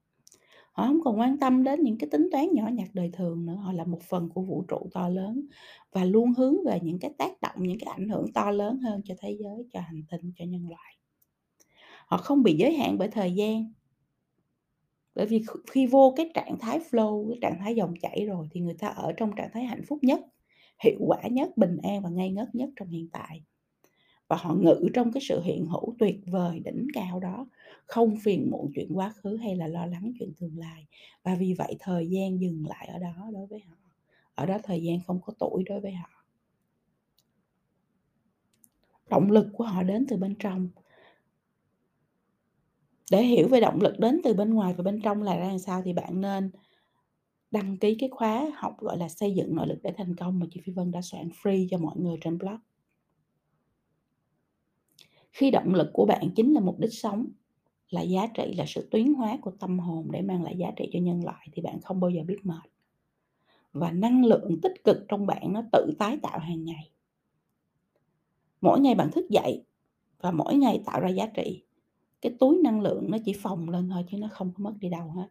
Họ 0.71 0.87
không 0.87 1.01
còn 1.03 1.19
quan 1.19 1.39
tâm 1.39 1.63
đến 1.63 1.83
những 1.83 1.97
cái 1.97 2.09
tính 2.09 2.29
toán 2.31 2.47
nhỏ 2.53 2.67
nhặt 2.67 2.89
đời 2.93 3.09
thường 3.13 3.45
nữa, 3.45 3.55
họ 3.55 3.71
là 3.71 3.83
một 3.83 4.01
phần 4.01 4.29
của 4.29 4.41
vũ 4.41 4.65
trụ 4.67 4.89
to 4.93 5.09
lớn 5.09 5.45
và 5.91 6.05
luôn 6.05 6.33
hướng 6.37 6.55
về 6.65 6.79
những 6.83 6.99
cái 6.99 7.13
tác 7.17 7.41
động, 7.41 7.55
những 7.57 7.79
cái 7.79 7.93
ảnh 7.93 8.09
hưởng 8.09 8.33
to 8.33 8.51
lớn 8.51 8.79
hơn 8.79 9.01
cho 9.05 9.15
thế 9.19 9.37
giới, 9.39 9.65
cho 9.73 9.79
hành 9.79 10.03
tinh, 10.11 10.31
cho 10.35 10.45
nhân 10.45 10.69
loại. 10.69 10.97
Họ 12.07 12.17
không 12.17 12.43
bị 12.43 12.57
giới 12.57 12.73
hạn 12.73 12.97
bởi 12.97 13.07
thời 13.07 13.35
gian. 13.35 13.73
Bởi 15.15 15.25
vì 15.25 15.43
khi 15.71 15.87
vô 15.87 16.13
cái 16.17 16.31
trạng 16.33 16.59
thái 16.59 16.79
flow, 16.91 17.29
cái 17.29 17.37
trạng 17.41 17.59
thái 17.59 17.75
dòng 17.75 17.93
chảy 18.01 18.25
rồi 18.25 18.47
thì 18.51 18.61
người 18.61 18.73
ta 18.73 18.87
ở 18.87 19.13
trong 19.17 19.31
trạng 19.35 19.49
thái 19.53 19.63
hạnh 19.65 19.81
phúc 19.87 19.99
nhất, 20.01 20.19
hiệu 20.83 20.97
quả 21.07 21.21
nhất, 21.31 21.57
bình 21.57 21.77
an 21.83 22.01
và 22.01 22.09
ngay 22.09 22.31
ngất 22.31 22.55
nhất 22.55 22.69
trong 22.75 22.87
hiện 22.87 23.09
tại. 23.11 23.43
Và 24.27 24.35
họ 24.35 24.55
ngự 24.55 24.89
trong 24.93 25.11
cái 25.11 25.21
sự 25.23 25.41
hiện 25.41 25.65
hữu 25.65 25.95
tuyệt 25.99 26.19
vời, 26.25 26.59
đỉnh 26.65 26.87
cao 26.93 27.19
đó, 27.19 27.47
không 27.85 28.17
phiền 28.23 28.51
muộn 28.51 28.71
chuyện 28.75 28.89
quá 28.93 29.13
khứ 29.15 29.35
hay 29.35 29.55
là 29.55 29.67
lo 29.67 29.85
lắng 29.85 30.13
chuyện 30.19 30.33
tương 30.39 30.57
lai. 30.57 30.87
Và 31.23 31.35
vì 31.35 31.53
vậy 31.53 31.75
thời 31.79 32.07
gian 32.07 32.41
dừng 32.41 32.65
lại 32.67 32.87
ở 32.87 32.99
đó 32.99 33.29
đối 33.33 33.47
với 33.47 33.59
họ. 33.59 33.75
ở 34.35 34.45
đó 34.45 34.57
thời 34.63 34.83
gian 34.83 34.99
không 35.07 35.21
có 35.21 35.33
tuổi 35.39 35.63
đối 35.63 35.79
với 35.79 35.91
họ. 35.93 36.09
Động 39.09 39.31
lực 39.31 39.47
của 39.53 39.63
họ 39.63 39.83
đến 39.83 40.05
từ 40.09 40.17
bên 40.17 40.35
trong. 40.39 40.69
Để 43.11 43.23
hiểu 43.23 43.47
về 43.47 43.59
động 43.59 43.81
lực 43.81 43.99
đến 43.99 44.21
từ 44.23 44.33
bên 44.33 44.53
ngoài 44.53 44.73
và 44.73 44.83
bên 44.83 45.01
trong 45.01 45.23
là 45.23 45.37
ra 45.37 45.47
làm 45.47 45.59
sao 45.59 45.81
thì 45.85 45.93
bạn 45.93 46.21
nên 46.21 46.51
đăng 47.51 47.77
ký 47.77 47.95
cái 47.99 48.09
khóa 48.09 48.51
học, 48.55 48.77
gọi 48.79 48.97
là, 48.97 49.09
xây 49.09 49.33
dựng 49.35 49.55
nội 49.55 49.67
lực 49.67 49.79
để 49.83 49.93
thành 49.97 50.15
công 50.15 50.39
mà 50.39 50.45
chị 50.51 50.61
Phi 50.63 50.73
Vân 50.73 50.91
đã 50.91 51.01
soạn 51.01 51.29
free 51.43 51.67
cho 51.71 51.77
mọi 51.77 51.97
người 51.97 52.17
trên 52.21 52.37
blog. 52.37 52.57
Khi 55.31 55.51
động 55.51 55.73
lực 55.73 55.89
của 55.93 56.05
bạn 56.05 56.29
chính 56.35 56.53
là 56.53 56.59
mục 56.59 56.79
đích 56.79 56.93
sống, 56.93 57.27
là 57.89 58.01
giá 58.01 58.27
trị, 58.27 58.53
là 58.57 58.65
sự 58.67 58.87
tiến 58.91 59.13
hóa 59.13 59.37
của 59.41 59.51
tâm 59.51 59.79
hồn 59.79 60.07
để 60.11 60.21
mang 60.21 60.43
lại 60.43 60.57
giá 60.57 60.71
trị 60.75 60.89
cho 60.93 60.99
nhân 60.99 61.23
loại 61.25 61.47
thì 61.53 61.61
bạn 61.61 61.81
không 61.81 61.99
bao 61.99 62.09
giờ 62.09 62.23
biết 62.23 62.39
mệt. 62.43 62.69
Và 63.73 63.91
năng 63.91 64.25
lượng 64.25 64.59
tích 64.61 64.83
cực 64.83 64.97
trong 65.07 65.25
bạn 65.25 65.53
nó 65.53 65.63
tự 65.71 65.93
tái 65.99 66.17
tạo 66.21 66.39
hàng 66.39 66.65
ngày. 66.65 66.91
Mỗi 68.61 68.79
ngày 68.79 68.95
bạn 68.95 69.11
thức 69.11 69.29
dậy 69.29 69.63
và 70.19 70.31
mỗi 70.31 70.55
ngày 70.55 70.81
tạo 70.85 70.99
ra 70.99 71.09
giá 71.09 71.27
trị, 71.27 71.64
cái 72.25 72.35
túi 72.39 72.57
năng 72.63 72.81
lượng 72.81 73.11
nó 73.11 73.17
chỉ 73.25 73.33
phồng 73.33 73.69
lên 73.69 73.89
thôi 73.89 74.05
chứ 74.11 74.17
nó 74.17 74.27
không 74.31 74.51
có 74.57 74.63
mất 74.63 74.73
đi 74.79 74.89
đâu 74.89 75.11
hết. 75.15 75.27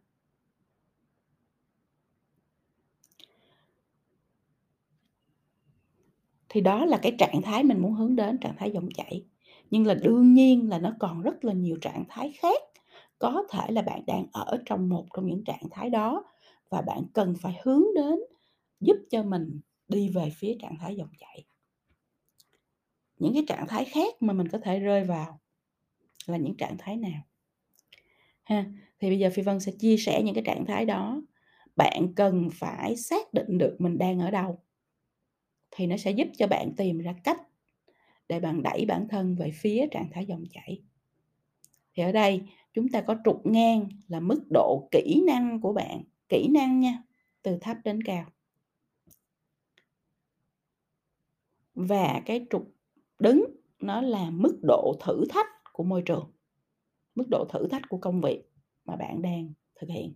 Thì 6.48 6.60
đó 6.60 6.84
là 6.84 6.98
cái 7.02 7.16
trạng 7.18 7.42
thái 7.42 7.64
mình 7.64 7.78
muốn 7.78 7.92
hướng 7.92 8.16
đến, 8.16 8.38
trạng 8.38 8.56
thái 8.58 8.70
dòng 8.70 8.88
chảy. 8.94 9.24
Nhưng 9.70 9.86
là 9.86 9.94
đương 9.94 10.34
nhiên 10.34 10.68
là 10.68 10.78
nó 10.78 10.94
còn 10.98 11.22
rất 11.22 11.44
là 11.44 11.52
nhiều 11.52 11.76
trạng 11.80 12.04
thái 12.08 12.32
khác. 12.32 12.62
Có 13.18 13.44
thể 13.50 13.72
là 13.72 13.82
bạn 13.82 14.06
đang 14.06 14.26
ở 14.32 14.58
trong 14.66 14.88
một 14.88 15.06
trong 15.16 15.26
những 15.26 15.44
trạng 15.44 15.68
thái 15.70 15.90
đó 15.90 16.24
và 16.70 16.82
bạn 16.82 17.02
cần 17.12 17.34
phải 17.40 17.60
hướng 17.62 17.84
đến 17.94 18.18
giúp 18.80 18.96
cho 19.10 19.22
mình 19.22 19.60
đi 19.88 20.08
về 20.08 20.30
phía 20.36 20.56
trạng 20.60 20.76
thái 20.80 20.96
dòng 20.96 21.10
chảy. 21.18 21.44
Những 23.18 23.34
cái 23.34 23.44
trạng 23.48 23.66
thái 23.68 23.84
khác 23.84 24.14
mà 24.20 24.32
mình 24.32 24.48
có 24.48 24.58
thể 24.58 24.78
rơi 24.78 25.04
vào 25.04 25.40
là 26.33 26.38
những 26.38 26.57
trạng 26.57 26.76
thái 26.78 26.97
nào? 26.97 27.23
Ha, 28.43 28.64
thì 29.00 29.09
bây 29.09 29.19
giờ 29.19 29.31
Phi 29.35 29.43
Vân 29.43 29.61
sẽ 29.61 29.73
chia 29.73 29.97
sẻ 29.97 30.23
những 30.23 30.35
cái 30.35 30.45
trạng 30.47 30.64
thái 30.66 30.85
đó. 30.85 31.23
Bạn 31.76 32.14
cần 32.16 32.49
phải 32.52 32.97
xác 32.97 33.35
định 33.35 33.59
được 33.59 33.76
mình 33.78 33.99
đang 33.99 34.21
ở 34.21 34.31
đâu 34.31 34.59
thì 35.71 35.87
nó 35.87 35.97
sẽ 35.97 36.11
giúp 36.11 36.28
cho 36.38 36.47
bạn 36.47 36.73
tìm 36.76 36.99
ra 36.99 37.14
cách 37.25 37.40
để 38.28 38.40
bạn 38.40 38.62
đẩy 38.62 38.85
bản 38.88 39.09
thân 39.09 39.37
về 39.37 39.50
phía 39.54 39.87
trạng 39.90 40.09
thái 40.12 40.26
dòng 40.26 40.45
chảy. 40.50 40.83
Thì 41.95 42.02
ở 42.02 42.12
đây 42.12 42.43
chúng 42.73 42.88
ta 42.88 43.00
có 43.00 43.16
trục 43.25 43.47
ngang 43.47 43.88
là 44.09 44.21
mức 44.21 44.45
độ 44.50 44.88
kỹ 44.90 45.23
năng 45.26 45.61
của 45.61 45.73
bạn, 45.73 46.02
kỹ 46.28 46.49
năng 46.49 46.81
nha, 46.81 47.02
từ 47.43 47.59
thấp 47.61 47.76
đến 47.85 48.02
cao. 48.02 48.26
Và 51.75 52.23
cái 52.26 52.47
trục 52.50 52.75
đứng 53.19 53.45
nó 53.78 54.00
là 54.00 54.31
mức 54.31 54.59
độ 54.62 54.97
thử 55.00 55.25
thách 55.28 55.47
của 55.75 55.85
môi 55.85 56.02
trường, 56.02 56.33
mức 57.14 57.25
độ 57.31 57.45
thử 57.50 57.69
thách 57.69 57.83
của 57.88 57.99
công 57.99 58.21
việc 58.21 58.45
mà 58.85 58.97
bạn 58.97 59.23
đang 59.23 59.52
thực 59.75 59.90
hiện. 59.90 60.14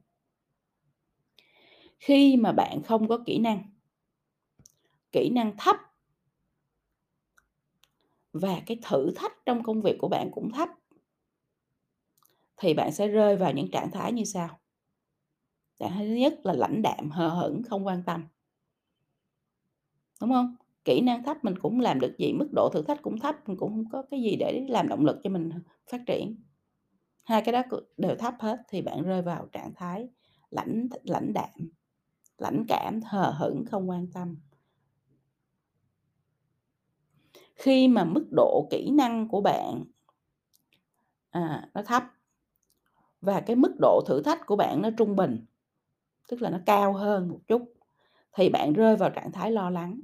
Khi 1.99 2.37
mà 2.37 2.53
bạn 2.53 2.83
không 2.83 3.09
có 3.09 3.19
kỹ 3.27 3.39
năng, 3.39 3.63
kỹ 5.13 5.31
năng 5.31 5.57
thấp 5.59 5.77
và 8.33 8.63
cái 8.67 8.79
thử 8.83 9.13
thách 9.17 9.33
trong 9.47 9.63
công 9.63 9.83
việc 9.83 9.97
của 9.99 10.09
bạn 10.09 10.31
cũng 10.33 10.53
thấp 10.53 10.69
thì 12.57 12.75
bạn 12.75 12.93
sẽ 12.93 13.09
rơi 13.09 13.37
vào 13.37 13.53
những 13.53 13.71
trạng 13.71 13.91
thái 13.91 14.13
như 14.13 14.25
sau. 14.25 14.61
Trạng 15.79 15.91
thái 15.91 16.07
thứ 16.07 16.15
nhất 16.15 16.41
là 16.45 16.53
lãnh 16.53 16.83
đạm, 16.83 17.11
hờ 17.11 17.29
hững, 17.29 17.63
không 17.63 17.87
quan 17.87 18.03
tâm. 18.07 18.25
Đúng 20.21 20.31
không? 20.31 20.57
Kỹ 20.89 21.01
năng 21.01 21.25
thấp 21.25 21.45
mình 21.45 21.59
cũng 21.59 21.81
làm 21.81 22.01
được 22.01 22.15
gì, 22.19 22.33
mức 22.33 22.49
độ 22.53 22.71
thử 22.73 22.83
thách 22.83 23.03
cũng 23.03 23.19
thấp, 23.19 23.49
mình 23.49 23.57
cũng 23.57 23.71
không 23.71 23.85
có 23.93 24.03
cái 24.11 24.23
gì 24.23 24.37
để 24.37 24.67
làm 24.69 24.89
động 24.89 25.05
lực 25.05 25.17
cho 25.23 25.31
mình 25.31 25.51
phát 25.91 26.01
triển. 26.07 26.43
Hai 27.25 27.43
cái 27.43 27.53
đó 27.53 27.63
đều 27.97 28.17
thấp 28.17 28.35
hết 28.39 28.61
thì 28.69 28.83
bạn 28.83 29.03
rơi 29.03 29.23
vào 29.23 29.47
trạng 29.53 29.73
thái 29.75 30.09
lãnh 30.51 30.89
lãnh 31.03 31.33
đạm, 31.33 31.71
lãnh 32.39 32.65
cảm, 32.69 33.01
hờ 33.05 33.31
hững, 33.31 33.65
không 33.65 33.91
quan 33.91 34.07
tâm. 34.15 34.37
Khi 37.55 37.89
mà 37.89 38.05
mức 38.05 38.27
độ 38.37 38.69
kỹ 38.71 38.91
năng 38.91 39.29
của 39.29 39.41
bạn 39.41 39.85
à, 41.31 41.69
nó 41.75 41.83
thấp 41.83 42.03
và 43.21 43.41
cái 43.41 43.57
mức 43.57 43.75
độ 43.81 44.03
thử 44.07 44.23
thách 44.23 44.47
của 44.47 44.57
bạn 44.57 44.83
nó 44.83 44.91
trung 44.99 45.17
bình, 45.17 45.45
tức 46.29 46.43
là 46.43 46.51
nó 46.51 46.59
cao 46.67 46.93
hơn 46.93 47.29
một 47.29 47.41
chút 47.49 47.63
thì 48.37 48.49
bạn 48.49 48.73
rơi 48.73 48.97
vào 48.97 49.11
trạng 49.11 49.33
thái 49.33 49.51
lo 49.51 49.71
lắng. 49.71 50.01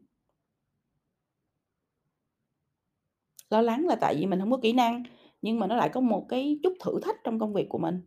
Lo 3.54 3.60
lắng 3.60 3.86
là 3.86 3.96
tại 3.96 4.14
vì 4.16 4.26
mình 4.26 4.40
không 4.40 4.50
có 4.50 4.58
kỹ 4.62 4.72
năng, 4.72 5.02
nhưng 5.42 5.58
mà 5.58 5.66
nó 5.66 5.76
lại 5.76 5.88
có 5.88 6.00
một 6.00 6.26
cái 6.28 6.60
chút 6.62 6.72
thử 6.80 7.00
thách 7.02 7.16
trong 7.24 7.38
công 7.38 7.52
việc 7.54 7.66
của 7.68 7.78
mình. 7.78 8.00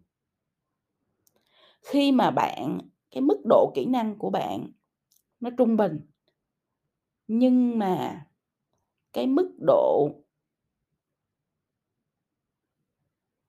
Khi 1.82 2.12
mà 2.12 2.32
bạn 2.32 2.77
cái 3.12 3.22
mức 3.22 3.38
độ 3.50 3.72
kỹ 3.75 3.86
năng 3.86 4.16
của 4.18 4.30
bạn 4.30 4.72
nó 5.39 5.50
trung 5.58 5.77
bình 5.77 6.00
nhưng 7.27 7.80
mà 7.80 8.25
cái 9.13 9.27
mức 9.27 9.51
độ 9.68 10.10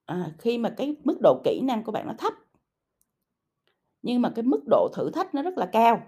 à, 0.07 0.31
khi 0.39 0.59
mà 0.59 0.75
cái 0.77 0.97
mức 1.05 1.19
độ 1.23 1.41
kỹ 1.45 1.61
năng 1.65 1.85
của 1.85 1.93
bạn 1.93 2.07
nó 2.07 2.15
thấp 2.19 2.33
nhưng 4.03 4.23
mà 4.23 4.33
cái 4.35 4.43
mức 4.43 4.61
độ 4.71 4.89
thử 4.95 5.11
thách 5.11 5.35
nó 5.35 5.43
rất 5.43 5.59
là 5.59 5.67
cao 5.73 6.03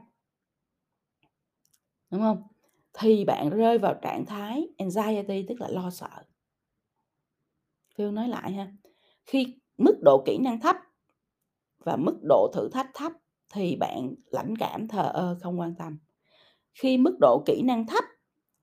đúng 2.10 2.20
không 2.20 2.49
thì 2.98 3.24
bạn 3.24 3.50
rơi 3.50 3.78
vào 3.78 3.94
trạng 4.02 4.26
thái 4.26 4.68
anxiety, 4.78 5.44
tức 5.48 5.60
là 5.60 5.68
lo 5.68 5.90
sợ. 5.90 6.24
Phil 7.94 8.10
nói 8.10 8.28
lại 8.28 8.52
ha, 8.52 8.72
khi 9.26 9.58
mức 9.78 9.98
độ 10.02 10.22
kỹ 10.26 10.38
năng 10.38 10.60
thấp 10.60 10.76
và 11.84 11.96
mức 11.96 12.18
độ 12.28 12.50
thử 12.54 12.68
thách 12.68 12.90
thấp 12.94 13.12
thì 13.54 13.76
bạn 13.76 14.14
lãnh 14.26 14.56
cảm 14.56 14.88
thờ 14.88 15.10
ơ, 15.14 15.38
không 15.40 15.60
quan 15.60 15.74
tâm. 15.74 15.98
Khi 16.74 16.98
mức 16.98 17.16
độ 17.20 17.42
kỹ 17.46 17.62
năng 17.62 17.86
thấp 17.86 18.04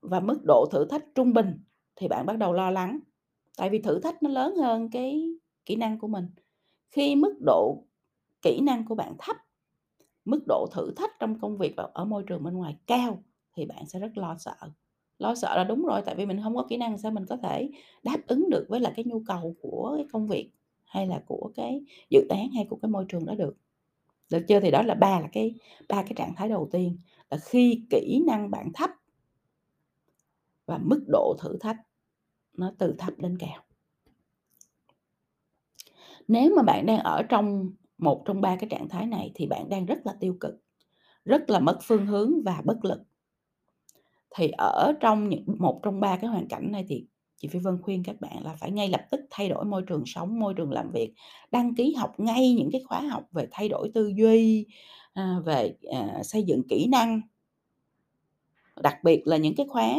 và 0.00 0.20
mức 0.20 0.38
độ 0.44 0.66
thử 0.72 0.84
thách 0.84 1.04
trung 1.14 1.32
bình 1.32 1.64
thì 1.96 2.08
bạn 2.08 2.26
bắt 2.26 2.38
đầu 2.38 2.52
lo 2.52 2.70
lắng, 2.70 3.00
tại 3.56 3.70
vì 3.70 3.78
thử 3.78 4.00
thách 4.00 4.22
nó 4.22 4.30
lớn 4.30 4.56
hơn 4.56 4.90
cái 4.90 5.30
kỹ 5.64 5.76
năng 5.76 5.98
của 5.98 6.08
mình. 6.08 6.26
Khi 6.90 7.16
mức 7.16 7.34
độ 7.46 7.84
kỹ 8.42 8.60
năng 8.60 8.84
của 8.84 8.94
bạn 8.94 9.14
thấp, 9.18 9.36
mức 10.24 10.40
độ 10.46 10.66
thử 10.72 10.92
thách 10.96 11.10
trong 11.18 11.40
công 11.40 11.58
việc 11.58 11.74
và 11.76 11.88
ở 11.94 12.04
môi 12.04 12.22
trường 12.26 12.42
bên 12.42 12.54
ngoài 12.54 12.76
cao 12.86 13.22
thì 13.58 13.66
bạn 13.66 13.86
sẽ 13.86 13.98
rất 13.98 14.18
lo 14.18 14.36
sợ. 14.38 14.54
Lo 15.18 15.34
sợ 15.34 15.56
là 15.56 15.64
đúng 15.64 15.84
rồi, 15.84 16.02
tại 16.06 16.14
vì 16.14 16.26
mình 16.26 16.40
không 16.42 16.56
có 16.56 16.66
kỹ 16.68 16.76
năng 16.76 16.98
sao 16.98 17.12
mình 17.12 17.26
có 17.26 17.36
thể 17.36 17.70
đáp 18.02 18.18
ứng 18.26 18.50
được 18.50 18.66
với 18.68 18.80
là 18.80 18.92
cái 18.96 19.04
nhu 19.04 19.22
cầu 19.26 19.56
của 19.60 19.94
cái 19.96 20.06
công 20.12 20.26
việc 20.26 20.50
hay 20.84 21.06
là 21.06 21.22
của 21.26 21.52
cái 21.54 21.84
dự 22.10 22.26
án 22.28 22.50
hay 22.54 22.66
của 22.70 22.76
cái 22.82 22.90
môi 22.90 23.04
trường 23.08 23.26
đó 23.26 23.34
được. 23.34 23.56
Được 24.30 24.44
chưa? 24.48 24.60
Thì 24.60 24.70
đó 24.70 24.82
là 24.82 24.94
ba 24.94 25.20
là 25.20 25.28
cái, 25.32 25.54
ba 25.88 26.02
cái 26.02 26.12
trạng 26.16 26.34
thái 26.36 26.48
đầu 26.48 26.68
tiên, 26.72 26.98
là 27.30 27.36
khi 27.36 27.86
kỹ 27.90 28.22
năng 28.26 28.50
bạn 28.50 28.72
thấp 28.74 28.90
và 30.66 30.78
mức 30.82 31.04
độ 31.08 31.36
thử 31.40 31.56
thách 31.60 31.76
nó 32.56 32.72
từ 32.78 32.94
thấp 32.98 33.14
đến 33.18 33.38
cao. 33.38 33.64
Nếu 36.28 36.54
mà 36.56 36.62
bạn 36.62 36.86
đang 36.86 36.98
ở 36.98 37.22
trong 37.22 37.70
một 37.98 38.22
trong 38.24 38.40
ba 38.40 38.56
cái 38.56 38.68
trạng 38.70 38.88
thái 38.88 39.06
này 39.06 39.32
thì 39.34 39.46
bạn 39.46 39.68
đang 39.68 39.86
rất 39.86 39.98
là 40.04 40.12
tiêu 40.20 40.36
cực, 40.40 40.54
rất 41.24 41.50
là 41.50 41.60
mất 41.60 41.78
phương 41.82 42.06
hướng 42.06 42.32
và 42.44 42.62
bất 42.64 42.84
lực 42.84 43.00
thì 44.36 44.48
ở 44.58 44.92
trong 45.00 45.28
những 45.28 45.44
một 45.58 45.80
trong 45.82 46.00
ba 46.00 46.16
cái 46.16 46.30
hoàn 46.30 46.48
cảnh 46.48 46.72
này 46.72 46.84
thì 46.88 47.06
chị 47.36 47.48
Phi 47.48 47.58
Vân 47.58 47.82
khuyên 47.82 48.02
các 48.04 48.20
bạn 48.20 48.44
là 48.44 48.56
phải 48.60 48.70
ngay 48.70 48.88
lập 48.88 49.00
tức 49.10 49.20
thay 49.30 49.48
đổi 49.48 49.64
môi 49.64 49.82
trường 49.86 50.02
sống, 50.06 50.40
môi 50.40 50.54
trường 50.54 50.72
làm 50.72 50.90
việc, 50.90 51.12
đăng 51.50 51.74
ký 51.74 51.94
học 51.94 52.14
ngay 52.18 52.52
những 52.52 52.68
cái 52.72 52.82
khóa 52.86 53.00
học 53.00 53.24
về 53.32 53.48
thay 53.50 53.68
đổi 53.68 53.90
tư 53.94 54.12
duy, 54.16 54.66
à, 55.12 55.40
về 55.44 55.74
à, 55.92 56.22
xây 56.22 56.42
dựng 56.42 56.62
kỹ 56.68 56.86
năng. 56.86 57.20
Đặc 58.82 58.94
biệt 59.04 59.22
là 59.26 59.36
những 59.36 59.54
cái 59.54 59.66
khóa 59.68 59.94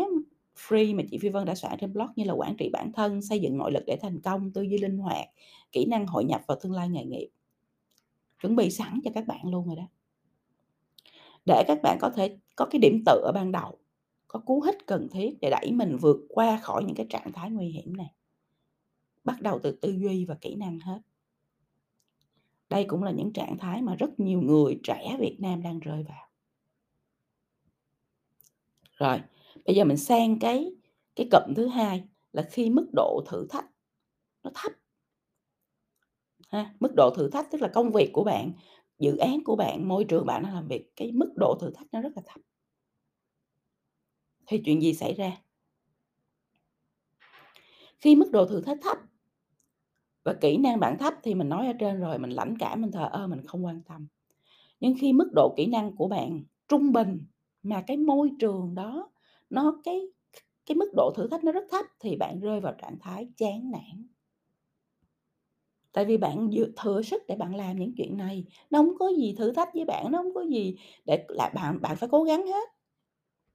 free 0.58 0.96
mà 0.96 1.04
chị 1.12 1.18
Phi 1.18 1.30
Vân 1.30 1.46
đã 1.46 1.56
soạn 1.56 1.78
trên 1.82 1.94
blog 1.94 2.08
như 2.16 2.24
là 2.24 2.34
quản 2.34 2.58
trị 2.58 2.70
bản 2.74 2.92
thân, 2.94 3.22
xây 3.22 3.40
dựng 3.40 3.58
nội 3.58 3.72
lực 3.72 3.84
để 3.88 3.98
thành 4.02 4.22
công, 4.22 4.52
tư 4.52 4.62
duy 4.62 4.78
linh 4.78 4.98
hoạt, 4.98 5.26
kỹ 5.72 5.86
năng 5.86 6.08
hội 6.08 6.26
nhập 6.26 6.42
vào 6.48 6.58
tương 6.62 6.74
lai 6.74 6.90
nghề 6.90 7.04
nghiệp. 7.04 7.30
Chuẩn 8.42 8.56
bị 8.56 8.70
sẵn 8.70 9.00
cho 9.04 9.12
các 9.14 9.28
bạn 9.28 9.42
luôn 9.44 9.68
rồi 9.68 9.76
đó. 9.76 9.88
Để 11.46 11.64
các 11.68 11.80
bạn 11.84 11.98
có 12.02 12.10
thể 12.10 12.38
có 12.56 12.66
cái 12.66 12.80
điểm 12.80 13.04
tựa 13.06 13.32
ban 13.34 13.52
đầu, 13.52 13.78
có 14.30 14.40
cú 14.40 14.62
hích 14.62 14.86
cần 14.86 15.08
thiết 15.12 15.38
để 15.42 15.50
đẩy 15.50 15.72
mình 15.72 15.98
vượt 15.98 16.18
qua 16.30 16.60
khỏi 16.62 16.84
những 16.84 16.96
cái 16.96 17.06
trạng 17.10 17.32
thái 17.32 17.52
nguy 17.52 17.68
hiểm 17.68 17.98
này. 17.98 18.14
Bắt 19.24 19.42
đầu 19.42 19.60
từ 19.64 19.72
tư 19.72 19.92
duy 19.92 20.26
và 20.26 20.36
kỹ 20.42 20.56
năng 20.56 20.80
hết. 20.80 21.00
Đây 22.70 22.86
cũng 22.88 23.04
là 23.04 23.12
những 23.12 23.34
trạng 23.34 23.58
thái 23.58 23.82
mà 23.82 23.96
rất 23.96 24.20
nhiều 24.20 24.42
người 24.42 24.80
trẻ 24.84 25.18
Việt 25.20 25.38
Nam 25.40 25.62
đang 25.62 25.80
rơi 25.80 26.04
vào. 26.04 26.30
Rồi, 28.98 29.22
bây 29.66 29.76
giờ 29.76 29.84
mình 29.84 29.98
sang 29.98 30.40
cái 30.40 30.72
cái 31.16 31.30
cụm 31.32 31.54
thứ 31.56 31.68
hai 31.68 32.04
là 32.32 32.42
khi 32.52 32.70
mức 32.70 32.88
độ 32.94 33.24
thử 33.28 33.48
thách 33.50 33.66
nó 34.44 34.52
thấp. 34.56 34.72
Ha, 36.50 36.74
mức 36.80 36.94
độ 36.96 37.14
thử 37.16 37.30
thách 37.30 37.52
tức 37.52 37.62
là 37.62 37.68
công 37.68 37.92
việc 37.92 38.10
của 38.14 38.24
bạn 38.24 38.52
dự 39.00 39.18
án 39.18 39.44
của 39.44 39.56
bạn, 39.56 39.88
môi 39.88 40.04
trường 40.04 40.26
bạn 40.26 40.44
đang 40.44 40.54
làm 40.54 40.68
việc, 40.68 40.92
cái 40.96 41.12
mức 41.12 41.34
độ 41.36 41.58
thử 41.62 41.72
thách 41.72 41.88
nó 41.92 42.02
rất 42.02 42.12
là 42.16 42.22
thấp. 42.26 42.42
Thì 44.50 44.62
chuyện 44.65 44.82
gì 44.82 44.94
xảy 44.94 45.13
ra? 45.13 45.32
Khi 48.00 48.15
mức 48.15 48.32
độ 48.32 48.46
thử 48.46 48.62
thách 48.62 48.77
thấp 48.82 48.98
và 50.24 50.34
kỹ 50.34 50.58
năng 50.58 50.79
bạn 50.79 50.98
thấp 50.98 51.13
thì 51.24 51.36
mình 51.36 51.50
nói 51.50 51.68
ở 51.68 51.74
trên 51.79 52.00
rồi, 52.00 52.20
mình 52.20 52.29
lãnh 52.29 52.58
cảm, 52.60 52.82
mình 52.82 52.91
thờ 52.91 53.10
ơ, 53.12 53.27
mình 53.27 53.46
không 53.48 53.65
quan 53.65 53.82
tâm. 53.88 54.08
Nhưng 54.79 54.96
khi 55.00 55.13
mức 55.13 55.29
độ 55.36 55.53
kỹ 55.58 55.65
năng 55.65 55.96
của 55.96 56.08
bạn 56.08 56.44
trung 56.68 56.91
bình 56.91 57.25
mà 57.63 57.84
cái 57.88 57.98
môi 57.98 58.32
trường 58.39 58.75
đó 58.75 59.12
nó 59.50 59.82
cái 59.84 60.01
cái 60.65 60.75
mức 60.75 60.91
độ 60.96 61.13
thử 61.15 61.27
thách 61.27 61.44
nó 61.44 61.51
rất 61.51 61.63
thấp 61.72 61.86
thì 62.00 62.15
bạn 62.15 62.39
rơi 62.39 62.60
vào 62.60 62.74
trạng 62.82 63.00
thái 63.00 63.27
chán 63.38 63.72
nản. 63.72 64.08
Tại 65.94 66.06
vì 66.06 66.18
bạn 66.18 66.50
thừa 66.84 67.01
sức 67.01 67.24
để 67.27 67.36
bạn 67.36 67.56
làm 67.56 67.79
những 67.79 67.94
chuyện 67.98 68.18
này, 68.18 68.46
nó 68.70 68.79
không 68.79 68.98
có 69.00 69.10
gì 69.18 69.36
thử 69.38 69.53
thách 69.53 69.74
với 69.74 69.86
bạn, 69.86 70.12
nó 70.12 70.22
không 70.24 70.34
có 70.34 70.41
gì 70.41 70.75
để 71.06 71.25
là 71.29 71.50
bạn 71.56 71.82
bạn 71.82 71.96
phải 71.98 72.10
cố 72.12 72.24
gắng 72.24 72.48
hết. 72.48 72.79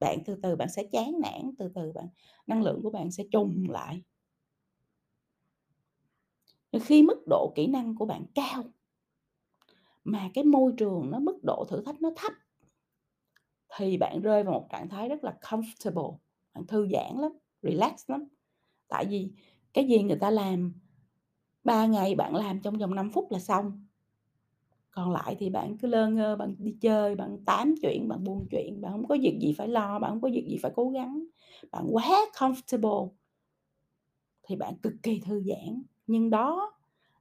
Bạn 0.01 0.19
từ 0.27 0.35
từ 0.43 0.57
bạn 0.57 0.69
sẽ 0.69 0.85
chán 0.93 1.13
nản, 1.23 1.51
từ 1.59 1.69
từ 1.75 1.93
bạn 1.93 2.07
năng 2.47 2.63
lượng 2.63 2.81
của 2.83 2.91
bạn 2.91 3.11
sẽ 3.11 3.25
trùng 3.33 3.67
lại. 3.71 4.03
Khi 6.83 7.03
mức 7.03 7.23
độ 7.27 7.53
kỹ 7.55 7.67
năng 7.67 7.95
của 7.95 8.07
bạn 8.07 8.25
cao 8.35 8.65
mà 10.05 10.31
cái 10.35 10.45
môi 10.45 10.73
trường 10.77 11.11
nó 11.11 11.19
mức 11.19 11.39
độ 11.45 11.65
thử 11.69 11.83
thách 11.87 12.03
nó 12.03 12.11
thấp 12.17 12.33
thì 13.79 13.97
bạn 13.97 14.21
rơi 14.23 14.43
vào 14.45 14.53
một 14.55 14.67
trạng 14.71 14.89
thái 14.89 15.09
rất 15.09 15.25
là 15.25 15.35
comfortable, 15.41 16.17
bạn 16.55 16.67
thư 16.67 16.89
giãn 16.93 17.17
lắm, 17.19 17.33
relax 17.63 17.93
lắm. 18.11 18.25
Tại 18.89 19.07
vì 19.11 19.31
cái 19.75 19.87
gì 19.89 20.03
người 20.03 20.17
ta 20.21 20.31
làm 20.31 20.73
3 21.65 21.87
ngày 21.87 22.15
bạn 22.15 22.37
làm 22.37 22.61
trong 22.63 22.79
vòng 22.79 22.95
5 22.95 23.11
phút 23.11 23.33
là 23.33 23.39
xong. 23.39 23.84
Còn 24.95 25.11
lại 25.13 25.37
thì 25.39 25.51
bạn 25.51 25.79
cứ 25.79 25.89
lơ 25.89 26.09
ngơ, 26.11 26.37
bạn 26.37 26.55
đi 26.59 26.75
chơi, 26.81 27.15
bạn 27.15 27.39
tám 27.47 27.75
chuyện, 27.83 28.09
bạn 28.09 28.25
buôn 28.25 28.47
chuyện, 28.51 28.81
bạn 28.81 28.93
không 28.93 29.07
có 29.07 29.17
việc 29.23 29.39
gì 29.41 29.53
phải 29.59 29.69
lo, 29.69 29.99
bạn 29.99 30.11
không 30.11 30.21
có 30.21 30.29
việc 30.33 30.47
gì 30.49 30.59
phải 30.63 30.73
cố 30.77 30.91
gắng, 30.91 31.25
bạn 31.71 31.87
quá 31.93 32.09
comfortable. 32.39 33.09
Thì 34.43 34.57
bạn 34.57 34.75
cực 34.83 34.93
kỳ 35.03 35.21
thư 35.21 35.43
giãn, 35.43 35.83
nhưng 36.07 36.31
đó 36.31 36.73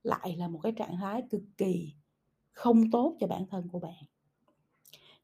lại 0.04 0.36
là 0.38 0.48
một 0.48 0.60
cái 0.64 0.72
trạng 0.72 0.98
thái 0.98 1.24
cực 1.30 1.42
kỳ 1.58 1.94
không 2.52 2.92
tốt 2.92 3.18
cho 3.20 3.28
bản 3.28 3.46
thân 3.52 3.68
của 3.72 3.80
bạn. 3.80 4.04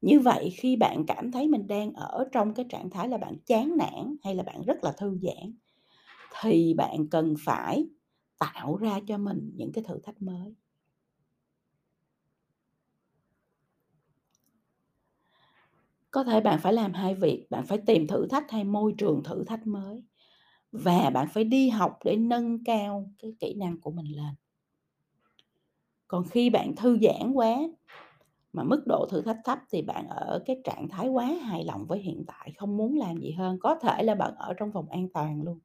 Như 0.01 0.19
vậy 0.19 0.49
khi 0.57 0.75
bạn 0.75 1.05
cảm 1.07 1.31
thấy 1.31 1.47
mình 1.47 1.67
đang 1.67 1.93
ở 1.93 2.27
trong 2.31 2.53
cái 2.53 2.65
trạng 2.69 2.89
thái 2.89 3.07
là 3.09 3.17
bạn 3.17 3.37
chán 3.45 3.77
nản 3.77 4.15
hay 4.23 4.35
là 4.35 4.43
bạn 4.43 4.61
rất 4.65 4.83
là 4.83 4.91
thư 4.91 5.17
giãn, 5.21 5.53
thì 6.41 6.73
bạn 6.73 7.07
cần 7.11 7.35
phải 7.45 7.87
tạo 8.39 8.77
ra 8.77 8.99
cho 9.07 9.17
mình 9.17 9.51
những 9.55 9.71
cái 9.73 9.83
thử 9.83 9.99
thách 10.03 10.21
mới. 10.21 10.55
Có 16.11 16.23
thể 16.23 16.41
bạn 16.41 16.59
phải 16.59 16.73
làm 16.73 16.93
hai 16.93 17.15
việc, 17.15 17.47
bạn 17.49 17.65
phải 17.65 17.77
tìm 17.85 18.07
thử 18.07 18.27
thách 18.27 18.51
hay 18.51 18.63
môi 18.63 18.93
trường 18.97 19.23
thử 19.23 19.43
thách 19.43 19.67
mới 19.67 20.03
và 20.71 21.09
bạn 21.09 21.27
phải 21.33 21.43
đi 21.43 21.69
học 21.69 21.99
để 22.05 22.15
nâng 22.15 22.63
cao 22.63 23.11
cái 23.19 23.35
kỹ 23.39 23.53
năng 23.55 23.81
của 23.81 23.91
mình 23.91 24.17
lên. 24.17 24.35
Còn 26.07 26.23
khi 26.31 26.49
bạn 26.49 26.75
thư 26.75 26.97
giãn 27.01 27.31
quá 27.33 27.57
mà 28.53 28.63
mức 28.63 28.83
độ 28.87 29.07
thử 29.11 29.21
thách 29.21 29.37
thấp 29.45 29.59
thì 29.71 29.81
bạn 29.81 30.07
ở 30.09 30.43
cái 30.45 30.61
trạng 30.63 30.89
thái 30.89 31.07
quá 31.09 31.25
hài 31.25 31.65
lòng 31.65 31.85
với 31.87 31.99
hiện 31.99 32.23
tại, 32.27 32.53
không 32.57 32.77
muốn 32.77 32.97
làm 32.97 33.17
gì 33.17 33.31
hơn, 33.31 33.57
có 33.61 33.75
thể 33.81 34.03
là 34.03 34.15
bạn 34.15 34.35
ở 34.35 34.53
trong 34.53 34.71
vòng 34.71 34.89
an 34.89 35.07
toàn 35.13 35.41
luôn, 35.43 35.59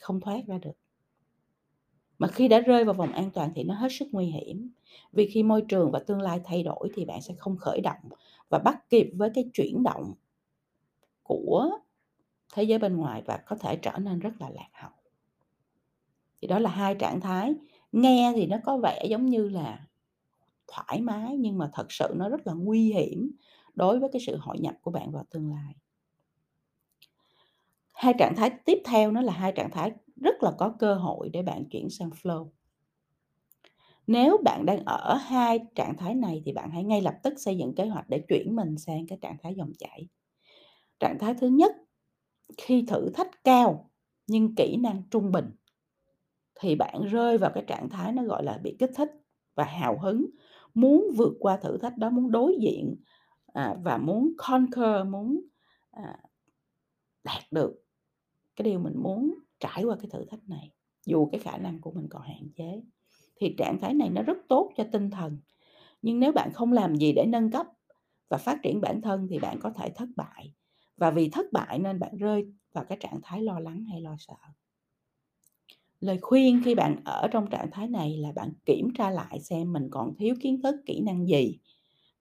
không 0.00 0.20
thoát 0.20 0.40
ra 0.48 0.58
được. 0.58 0.72
Mà 2.18 2.28
khi 2.28 2.48
đã 2.48 2.60
rơi 2.60 2.84
vào 2.84 2.94
vòng 2.94 3.12
an 3.12 3.30
toàn 3.30 3.52
thì 3.54 3.64
nó 3.64 3.74
hết 3.74 3.88
sức 3.92 4.08
nguy 4.12 4.26
hiểm, 4.26 4.70
vì 5.12 5.26
khi 5.26 5.42
môi 5.42 5.62
trường 5.68 5.90
và 5.90 5.98
tương 5.98 6.20
lai 6.20 6.40
thay 6.44 6.62
đổi 6.62 6.88
thì 6.94 7.04
bạn 7.04 7.22
sẽ 7.22 7.34
không 7.38 7.56
khởi 7.56 7.80
động 7.80 8.08
và 8.48 8.58
bắt 8.58 8.90
kịp 8.90 9.10
với 9.14 9.30
cái 9.34 9.50
chuyển 9.54 9.82
động 9.82 10.14
của 11.22 11.70
thế 12.54 12.62
giới 12.62 12.78
bên 12.78 12.96
ngoài 12.96 13.22
và 13.26 13.36
có 13.46 13.56
thể 13.56 13.76
trở 13.76 13.98
nên 13.98 14.18
rất 14.18 14.32
là 14.40 14.50
lạc 14.50 14.68
hậu. 14.72 14.90
Thì 16.42 16.48
đó 16.48 16.58
là 16.58 16.70
hai 16.70 16.94
trạng 16.94 17.20
thái, 17.20 17.54
nghe 17.92 18.32
thì 18.36 18.46
nó 18.46 18.56
có 18.64 18.78
vẻ 18.78 19.04
giống 19.08 19.26
như 19.26 19.48
là 19.48 19.86
thoải 20.66 21.00
mái 21.00 21.36
nhưng 21.36 21.58
mà 21.58 21.70
thật 21.72 21.86
sự 21.92 22.14
nó 22.16 22.28
rất 22.28 22.46
là 22.46 22.52
nguy 22.52 22.92
hiểm 22.92 23.30
đối 23.74 23.98
với 24.00 24.08
cái 24.12 24.22
sự 24.26 24.36
hội 24.36 24.58
nhập 24.58 24.74
của 24.82 24.90
bạn 24.90 25.12
vào 25.12 25.24
tương 25.30 25.50
lai. 25.50 25.74
Hai 27.92 28.14
trạng 28.18 28.36
thái 28.36 28.50
tiếp 28.64 28.78
theo 28.84 29.10
nó 29.10 29.20
là 29.20 29.32
hai 29.32 29.52
trạng 29.52 29.70
thái 29.70 29.92
rất 30.16 30.42
là 30.42 30.52
có 30.58 30.74
cơ 30.78 30.94
hội 30.94 31.28
để 31.32 31.42
bạn 31.42 31.64
chuyển 31.70 31.90
sang 31.90 32.10
flow. 32.10 32.48
Nếu 34.06 34.38
bạn 34.44 34.66
đang 34.66 34.84
ở 34.84 35.14
hai 35.14 35.58
trạng 35.74 35.96
thái 35.96 36.14
này 36.14 36.42
thì 36.44 36.52
bạn 36.52 36.70
hãy 36.70 36.84
ngay 36.84 37.02
lập 37.02 37.14
tức 37.22 37.34
xây 37.36 37.56
dựng 37.58 37.74
kế 37.74 37.86
hoạch 37.86 38.08
để 38.08 38.22
chuyển 38.28 38.56
mình 38.56 38.78
sang 38.78 39.06
cái 39.06 39.18
trạng 39.22 39.36
thái 39.42 39.54
dòng 39.54 39.72
chảy. 39.78 40.08
Trạng 41.00 41.18
thái 41.20 41.34
thứ 41.34 41.48
nhất, 41.48 41.72
khi 42.58 42.84
thử 42.88 43.10
thách 43.14 43.44
cao 43.44 43.90
nhưng 44.26 44.54
kỹ 44.54 44.76
năng 44.76 45.02
trung 45.10 45.32
bình 45.32 45.50
thì 46.60 46.74
bạn 46.76 47.02
rơi 47.04 47.38
vào 47.38 47.50
cái 47.54 47.64
trạng 47.66 47.88
thái 47.88 48.12
nó 48.12 48.22
gọi 48.24 48.44
là 48.44 48.58
bị 48.62 48.76
kích 48.78 48.90
thích 48.96 49.10
và 49.54 49.64
hào 49.64 49.98
hứng, 49.98 50.26
muốn 50.74 51.06
vượt 51.16 51.32
qua 51.40 51.56
thử 51.56 51.78
thách 51.78 51.96
đó, 51.98 52.10
muốn 52.10 52.30
đối 52.30 52.56
diện, 52.60 52.96
à, 53.52 53.76
và 53.84 53.98
muốn 53.98 54.32
conquer, 54.38 55.06
muốn, 55.10 55.40
à, 55.90 56.18
đạt 57.24 57.42
được 57.50 57.74
cái 58.56 58.64
điều 58.64 58.78
mình 58.80 58.94
muốn 58.96 59.34
trải 59.60 59.84
qua 59.84 59.96
cái 60.00 60.10
thử 60.12 60.24
thách 60.30 60.48
này, 60.48 60.72
dù 61.06 61.28
cái 61.32 61.40
khả 61.40 61.58
năng 61.58 61.80
của 61.80 61.92
mình 61.92 62.06
còn 62.10 62.22
hạn 62.22 62.48
chế. 62.56 62.82
Thì 63.40 63.54
trạng 63.58 63.78
thái 63.80 63.94
này 63.94 64.10
nó 64.10 64.22
rất 64.22 64.38
tốt 64.48 64.72
cho 64.76 64.84
tinh 64.92 65.10
thần, 65.10 65.38
nhưng 66.02 66.20
nếu 66.20 66.32
bạn 66.32 66.52
không 66.54 66.72
làm 66.72 66.96
gì 66.96 67.12
để 67.12 67.26
nâng 67.28 67.50
cấp 67.50 67.66
và 68.30 68.38
phát 68.38 68.58
triển 68.62 68.80
bản 68.80 69.02
thân 69.02 69.26
thì 69.30 69.38
bạn 69.38 69.58
có 69.60 69.70
thể 69.70 69.90
thất 69.90 70.08
bại, 70.16 70.52
và 70.96 71.10
vì 71.10 71.28
thất 71.30 71.46
bại 71.52 71.78
nên 71.78 71.98
bạn 71.98 72.16
rơi 72.16 72.46
vào 72.74 72.84
cái 72.84 72.98
trạng 73.00 73.20
thái 73.22 73.42
lo 73.42 73.58
lắng 73.60 73.84
hay 73.90 74.00
lo 74.00 74.16
sợ. 74.18 74.34
Lời 76.00 76.18
khuyên 76.22 76.62
khi 76.64 76.74
bạn 76.74 76.96
ở 77.04 77.28
trong 77.32 77.50
trạng 77.50 77.70
thái 77.72 77.88
này 77.88 78.16
là 78.16 78.32
bạn 78.32 78.52
kiểm 78.66 78.88
tra 78.98 79.10
lại 79.10 79.40
xem 79.40 79.72
mình 79.72 79.88
còn 79.90 80.14
thiếu 80.18 80.34
kiến 80.40 80.62
thức, 80.62 80.74
kỹ 80.86 81.00
năng 81.00 81.26
gì 81.28 81.58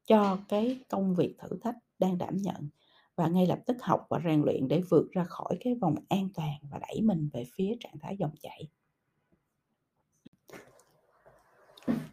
cho 0.08 0.40
cái 0.50 0.80
công 0.90 1.16
việc 1.16 1.36
thử 1.40 1.58
thách 1.62 1.76
đang 2.00 2.18
đảm 2.18 2.38
nhận 2.38 2.70
và 3.16 3.28
ngay 3.28 3.48
lập 3.48 3.60
tức 3.66 3.78
học 3.82 4.06
và 4.10 4.20
rèn 4.26 4.42
luyện 4.42 4.68
để 4.68 4.82
vượt 4.90 5.08
ra 5.12 5.24
khỏi 5.24 5.58
cái 5.60 5.76
vòng 5.76 5.96
an 6.10 6.30
toàn 6.36 6.54
và 6.72 6.80
đẩy 6.80 7.02
mình 7.02 7.30
về 7.34 7.46
phía 7.56 7.76
trạng 7.80 8.00
thái 8.02 8.18
dòng 8.20 8.36
chảy. 8.42 8.68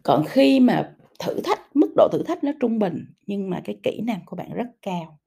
Còn 0.03 0.23
khi 0.27 0.59
mà 0.59 0.95
thử 1.19 1.41
thách, 1.43 1.75
mức 1.75 1.93
độ 1.95 2.09
thử 2.11 2.23
thách 2.23 2.43
nó 2.43 2.51
trung 2.59 2.79
bình 2.79 3.05
nhưng 3.27 3.49
mà 3.49 3.61
cái 3.65 3.79
kỹ 3.83 4.01
năng 4.01 4.19
của 4.25 4.35
bạn 4.35 4.53
rất 4.53 4.67
cao 4.81 5.19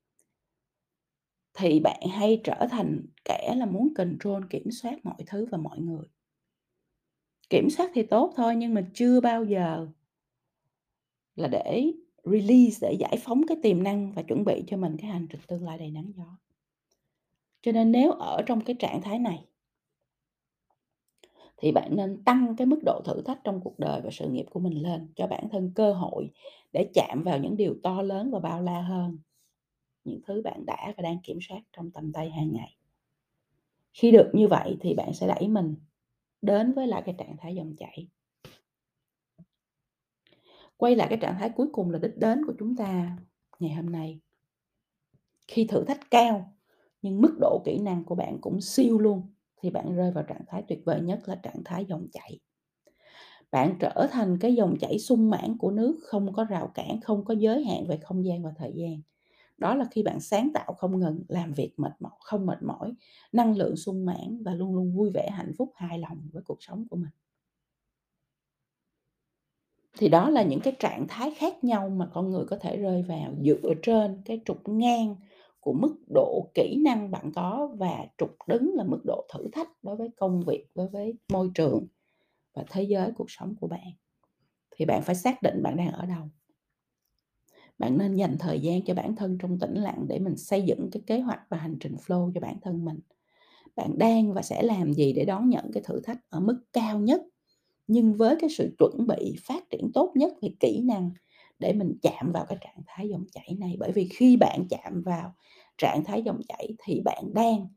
thì 1.59 1.81
bạn 1.81 2.01
hay 2.11 2.41
trở 2.45 2.67
thành 2.71 3.07
kẻ 3.25 3.55
là 3.57 3.67
muốn 3.67 3.95
control, 3.95 4.45
kiểm 4.51 4.71
soát 4.71 5.05
mọi 5.05 5.25
thứ 5.27 5.47
và 5.51 5.59
mọi 5.59 5.79
người. 5.79 6.05
Kiểm 7.51 7.71
soát 7.71 7.91
thì 7.95 8.03
tốt 8.03 8.33
thôi 8.37 8.57
nhưng 8.57 8.75
mà 8.75 8.87
chưa 8.95 9.21
bao 9.21 9.45
giờ 9.45 9.89
là 11.37 11.49
để 11.49 11.93
release, 12.25 12.79
để 12.81 12.97
giải 13.01 13.17
phóng 13.21 13.43
cái 13.49 13.57
tiềm 13.63 13.83
năng 13.83 14.13
và 14.13 14.23
chuẩn 14.23 14.45
bị 14.45 14.65
cho 14.67 14.77
mình 14.77 14.97
cái 14.99 15.11
hành 15.11 15.27
trình 15.31 15.41
tương 15.47 15.65
lai 15.65 15.79
đầy 15.79 15.91
nắng 15.91 16.13
gió. 16.17 16.39
Cho 17.63 17.73
nên 17.73 17.93
nếu 17.93 18.13
ở 18.13 18.43
trong 18.47 18.61
cái 18.61 18.77
trạng 18.79 19.03
thái 19.03 19.19
này 19.19 19.45
thì 21.57 21.73
bạn 21.73 21.97
nên 21.97 22.25
tăng 22.25 22.57
cái 22.57 22.67
mức 22.67 22.79
độ 22.85 23.01
thử 23.05 23.23
thách 23.23 23.41
trong 23.45 23.61
cuộc 23.61 23.79
đời 23.79 24.01
và 24.05 24.11
sự 24.13 24.29
nghiệp 24.29 24.47
của 24.51 24.61
mình 24.61 24.83
lên, 24.83 25.09
cho 25.17 25.27
bản 25.27 25.49
thân 25.53 25.73
cơ 25.75 25.93
hội 25.93 26.31
để 26.73 26.91
chạm 26.95 27.23
vào 27.25 27.39
những 27.39 27.57
điều 27.57 27.77
to 27.83 28.03
lớn 28.03 28.31
và 28.31 28.39
bao 28.39 28.63
la 28.63 28.83
hơn 28.83 29.19
những 30.05 30.21
thứ 30.27 30.43
bạn 30.43 30.67
đã 30.67 30.95
và 30.97 31.03
đang 31.03 31.19
kiểm 31.23 31.39
soát 31.49 31.61
trong 31.73 31.91
tầm 31.91 32.13
tay 32.13 32.31
hàng 32.31 32.53
ngày. 32.53 32.77
Khi 33.93 34.11
được 34.11 34.31
như 34.33 34.49
vậy 34.49 34.77
thì 34.81 34.95
bạn 34.95 35.15
sẽ 35.15 35.27
đẩy 35.27 35.49
mình 35.49 35.75
đến 36.43 36.73
với 36.73 36.87
lại 36.87 37.03
cái 37.07 37.15
trạng 37.19 37.37
thái 37.37 37.55
dòng 37.55 37.77
chảy. 37.77 38.09
Quay 40.77 40.97
lại 40.97 41.09
cái 41.09 41.19
trạng 41.23 41.37
thái 41.39 41.51
cuối 41.57 41.69
cùng 41.73 41.91
là 41.91 41.99
đích 41.99 42.17
đến 42.17 42.47
của 42.47 42.53
chúng 42.59 42.77
ta 42.77 43.19
ngày 43.59 43.75
hôm 43.75 43.91
nay. 43.91 44.21
Khi 45.49 45.65
thử 45.65 45.85
thách 45.85 46.11
cao 46.11 46.53
nhưng 47.03 47.21
mức 47.21 47.37
độ 47.41 47.63
kỹ 47.65 47.79
năng 47.79 48.05
của 48.05 48.15
bạn 48.15 48.39
cũng 48.41 48.61
siêu 48.61 48.99
luôn 48.99 49.23
thì 49.63 49.71
bạn 49.71 49.97
rơi 49.97 50.11
vào 50.13 50.25
trạng 50.25 50.45
thái 50.49 50.63
tuyệt 50.69 50.83
vời 50.85 51.01
nhất 51.01 51.21
là 51.27 51.35
trạng 51.35 51.65
thái 51.65 51.85
dòng 51.85 52.07
chảy. 52.13 52.41
Bạn 53.51 53.77
trở 53.81 54.09
thành 54.11 54.39
cái 54.41 54.55
dòng 54.55 54.77
chảy 54.81 54.99
sung 54.99 55.31
mãn 55.31 55.59
của 55.59 55.71
nước, 55.71 55.99
không 56.03 56.33
có 56.33 56.45
rào 56.45 56.71
cản, 56.75 57.01
không 57.01 57.25
có 57.25 57.35
giới 57.35 57.65
hạn 57.65 57.87
về 57.89 57.97
không 58.03 58.25
gian 58.25 58.43
và 58.43 58.51
thời 58.57 58.73
gian. 58.77 59.01
Đó 59.59 59.75
là 59.75 59.87
khi 59.91 60.03
bạn 60.03 60.21
sáng 60.21 60.51
tạo 60.55 60.75
không 60.75 61.01
ngừng, 61.01 61.25
làm 61.29 61.53
việc 61.53 61.75
mệt 61.79 61.93
mỏi 62.01 62.13
không 62.21 62.47
mệt 62.47 62.59
mỏi, 62.63 62.95
năng 63.33 63.57
lượng 63.59 63.77
sung 63.77 64.07
mãn 64.07 64.43
và 64.45 64.55
luôn 64.55 64.75
luôn 64.77 64.93
vui 64.97 65.11
vẻ, 65.15 65.31
hạnh 65.33 65.53
phúc, 65.59 65.73
hài 65.77 65.99
lòng 65.99 66.31
với 66.33 66.43
cuộc 66.47 66.59
sống 66.61 66.87
của 66.91 66.97
mình. 66.97 67.11
Thì 69.99 70.09
đó 70.09 70.31
là 70.31 70.43
những 70.43 70.61
cái 70.61 70.73
trạng 70.79 71.07
thái 71.09 71.31
khác 71.37 71.65
nhau 71.65 71.89
mà 71.89 72.07
con 72.15 72.31
người 72.31 72.45
có 72.47 72.57
thể 72.61 72.77
rơi 72.77 73.03
vào 73.03 73.35
dựa 73.45 73.75
trên 73.83 74.23
cái 74.25 74.41
trục 74.45 74.69
ngang 74.69 75.17
của 75.67 75.73
mức 75.73 75.97
độ 76.15 76.51
kỹ 76.55 76.81
năng 76.85 77.11
bạn 77.11 77.33
có 77.35 77.69
và 77.79 78.07
trục 78.19 78.37
đứng 78.49 78.75
là 78.75 78.85
mức 78.85 79.01
độ 79.05 79.27
thử 79.35 79.49
thách 79.53 79.69
đối 79.83 79.97
với 79.97 80.09
công 80.17 80.41
việc, 80.41 80.67
đối 80.75 80.89
với 80.89 81.15
môi 81.33 81.51
trường 81.55 81.87
và 82.55 82.65
thế 82.71 82.83
giới 82.83 83.11
cuộc 83.17 83.31
sống 83.31 83.55
của 83.61 83.67
bạn. 83.67 83.91
Thì 84.77 84.85
bạn 84.85 85.03
phải 85.03 85.15
xác 85.15 85.43
định 85.43 85.63
bạn 85.63 85.77
đang 85.77 85.93
ở 85.93 86.07
đâu. 86.07 86.29
Bạn 87.79 87.99
nên 87.99 88.17
dành 88.17 88.37
thời 88.39 88.61
gian 88.61 88.85
cho 88.85 88.95
bản 88.95 89.17
thân 89.17 89.39
trong 89.41 89.59
tĩnh 89.59 89.75
lặng 89.75 90.05
để 90.09 90.19
mình 90.19 90.37
xây 90.37 90.63
dựng 90.63 90.89
cái 90.93 91.03
kế 91.07 91.21
hoạch 91.21 91.41
và 91.49 91.57
hành 91.57 91.77
trình 91.81 91.97
flow 92.07 92.33
cho 92.35 92.41
bản 92.41 92.61
thân 92.63 92.85
mình. 92.85 93.01
Bạn 93.77 93.99
đang 93.99 94.35
và 94.35 94.43
sẽ 94.43 94.63
làm 94.63 94.93
gì 94.95 95.13
để 95.13 95.25
đón 95.25 95.49
nhận 95.49 95.71
cái 95.73 95.83
thử 95.87 96.01
thách 96.01 96.19
ở 96.29 96.41
mức 96.41 96.65
cao 96.73 96.99
nhất, 97.01 97.23
nhưng 97.87 98.15
với 98.15 98.37
cái 98.41 98.51
sự 98.51 98.75
chuẩn 98.79 99.07
bị 99.07 99.37
phát 99.45 99.71
triển 99.71 99.91
tốt 99.95 100.13
nhất 100.15 100.33
về 100.43 100.49
kỹ 100.61 100.81
năng 100.81 101.11
để 101.59 101.73
mình 101.73 101.99
chạm 102.03 102.33
vào 102.33 102.47
cái 102.49 102.59
trạng 102.61 102.83
thái 102.87 103.09
dòng 103.09 103.25
chảy 103.33 103.57
này. 103.59 103.77
Bởi 103.79 103.93
vì 103.93 104.09
khi 104.09 104.37
bạn 104.37 104.67
chạm 104.71 105.03
vào 105.03 105.35
trạng 105.79 106.05
thái 106.05 106.23
dòng 106.23 106.41
chảy 106.49 106.69
thì 106.79 107.01
bạn 107.01 107.25
đang 107.35 107.69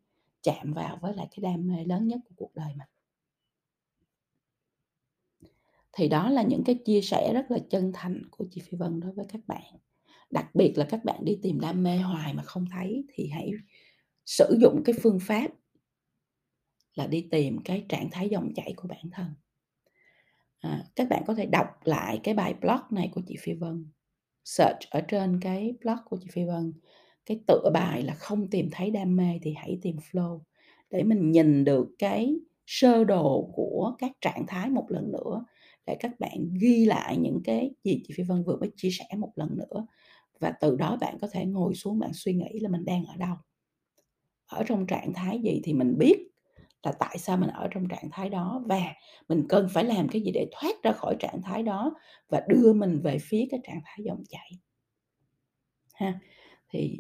chạm 0.41 0.73
vào 0.73 0.97
với 1.01 1.13
lại 1.13 1.27
cái 1.31 1.41
đam 1.41 1.67
mê 1.67 1.83
lớn 1.85 2.07
nhất 2.07 2.19
của 2.25 2.35
cuộc 2.35 2.55
đời 2.55 2.73
mình. 2.77 2.87
Thì 5.91 6.07
đó 6.07 6.29
là 6.29 6.43
những 6.43 6.63
cái 6.65 6.79
chia 6.85 7.01
sẻ 7.01 7.33
rất 7.33 7.51
là 7.51 7.57
chân 7.69 7.91
thành 7.93 8.21
của 8.31 8.45
chị 8.51 8.61
Phi 8.61 8.77
Vân 8.77 8.99
đối 8.99 9.11
với 9.11 9.25
các 9.29 9.41
bạn. 9.47 9.63
Đặc 10.29 10.55
biệt 10.55 10.73
là 10.77 10.85
các 10.89 11.05
bạn 11.05 11.25
đi 11.25 11.39
tìm 11.41 11.59
đam 11.59 11.83
mê 11.83 11.97
hoài 11.97 12.33
mà 12.33 12.43
không 12.43 12.65
thấy 12.71 13.05
thì 13.13 13.27
hãy 13.27 13.51
sử 14.25 14.57
dụng 14.61 14.81
cái 14.85 14.95
phương 15.01 15.19
pháp 15.21 15.47
là 16.95 17.07
đi 17.07 17.27
tìm 17.31 17.57
cái 17.65 17.85
trạng 17.89 18.09
thái 18.11 18.29
dòng 18.29 18.53
chảy 18.55 18.73
của 18.75 18.87
bản 18.87 19.09
thân. 19.11 19.27
À, 20.60 20.84
các 20.95 21.10
bạn 21.10 21.24
có 21.28 21.34
thể 21.34 21.45
đọc 21.45 21.67
lại 21.84 22.19
cái 22.24 22.34
bài 22.34 22.54
blog 22.62 22.82
này 22.91 23.12
của 23.15 23.22
chị 23.28 23.36
Phi 23.39 23.54
Vân. 23.54 23.86
Search 24.45 24.80
ở 24.89 25.02
trên 25.02 25.39
cái 25.41 25.74
blog 25.82 25.98
của 26.06 26.17
chị 26.22 26.28
Phi 26.32 26.43
Vân. 26.45 26.74
Cái 27.26 27.39
tựa 27.48 27.69
bài 27.74 28.04
là 28.04 28.13
không 28.13 28.50
tìm 28.50 28.69
thấy 28.72 28.91
đam 28.91 29.15
mê 29.15 29.39
thì 29.41 29.54
hãy 29.58 29.80
tìm 29.82 29.95
flow 30.12 30.41
để 30.89 31.04
mình 31.04 31.32
nhìn 31.32 31.65
được 31.65 31.88
cái 32.00 32.36
sơ 32.65 33.04
đồ 33.04 33.52
của 33.54 33.95
các 34.00 34.12
trạng 34.22 34.45
thái 34.48 34.69
một 34.69 34.86
lần 34.89 35.12
nữa 35.12 35.45
để 35.86 35.98
các 36.00 36.19
bạn 36.19 36.54
ghi 36.62 36.86
lại 36.86 37.17
những 37.17 37.41
cái 37.43 37.72
gì 37.84 38.04
chị 38.08 38.13
Phi 38.17 38.24
Vân 38.24 38.43
vừa 38.43 38.58
mới 38.58 38.72
chia 38.76 38.89
sẻ 38.91 39.06
một 39.17 39.32
lần 39.36 39.58
nữa 39.58 39.86
và 40.39 40.52
từ 40.62 40.76
đó 40.76 40.98
bạn 41.02 41.17
có 41.22 41.28
thể 41.32 41.45
ngồi 41.45 41.76
xuống 41.76 42.00
bạn 42.00 42.12
suy 42.13 42.34
nghĩ 42.34 42.60
là 42.60 42.69
mình 42.69 42.86
đang 42.86 43.06
ở 43.06 43.15
đâu 43.17 43.36
ở 44.48 44.63
trong 44.67 44.88
trạng 44.88 45.13
thái 45.13 45.39
gì 45.43 45.62
thì 45.63 45.74
mình 45.74 45.98
biết 45.98 46.28
là 46.83 46.91
tại 46.91 47.17
sao 47.17 47.37
mình 47.37 47.49
ở 47.49 47.67
trong 47.71 47.87
trạng 47.87 48.09
thái 48.11 48.29
đó 48.29 48.63
và 48.65 48.81
mình 49.29 49.45
cần 49.49 49.67
phải 49.73 49.83
làm 49.83 50.07
cái 50.07 50.21
gì 50.21 50.31
để 50.31 50.47
thoát 50.51 50.83
ra 50.83 50.91
khỏi 50.91 51.15
trạng 51.19 51.41
thái 51.41 51.63
đó 51.63 51.91
và 52.29 52.41
đưa 52.47 52.73
mình 52.73 52.99
về 53.03 53.17
phía 53.21 53.45
cái 53.51 53.59
trạng 53.63 53.81
thái 53.85 53.97
dòng 54.03 54.23
chảy. 54.29 54.51
Ha, 55.93 56.19
thì 56.69 56.97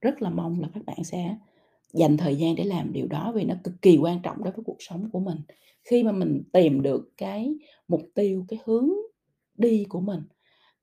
rất 0.00 0.22
là 0.22 0.30
mong 0.30 0.60
là 0.60 0.68
các 0.74 0.84
bạn 0.84 1.04
sẽ 1.04 1.36
dành 1.92 2.16
thời 2.16 2.36
gian 2.36 2.54
để 2.54 2.64
làm 2.64 2.92
điều 2.92 3.06
đó 3.06 3.32
vì 3.34 3.44
nó 3.44 3.54
cực 3.64 3.82
kỳ 3.82 3.96
quan 3.96 4.22
trọng 4.22 4.44
đối 4.44 4.52
với 4.52 4.64
cuộc 4.64 4.76
sống 4.78 5.10
của 5.12 5.20
mình. 5.20 5.38
Khi 5.84 6.02
mà 6.02 6.12
mình 6.12 6.42
tìm 6.52 6.82
được 6.82 7.12
cái 7.16 7.54
mục 7.88 8.00
tiêu, 8.14 8.44
cái 8.48 8.58
hướng 8.64 8.88
đi 9.54 9.86
của 9.88 10.00
mình 10.00 10.22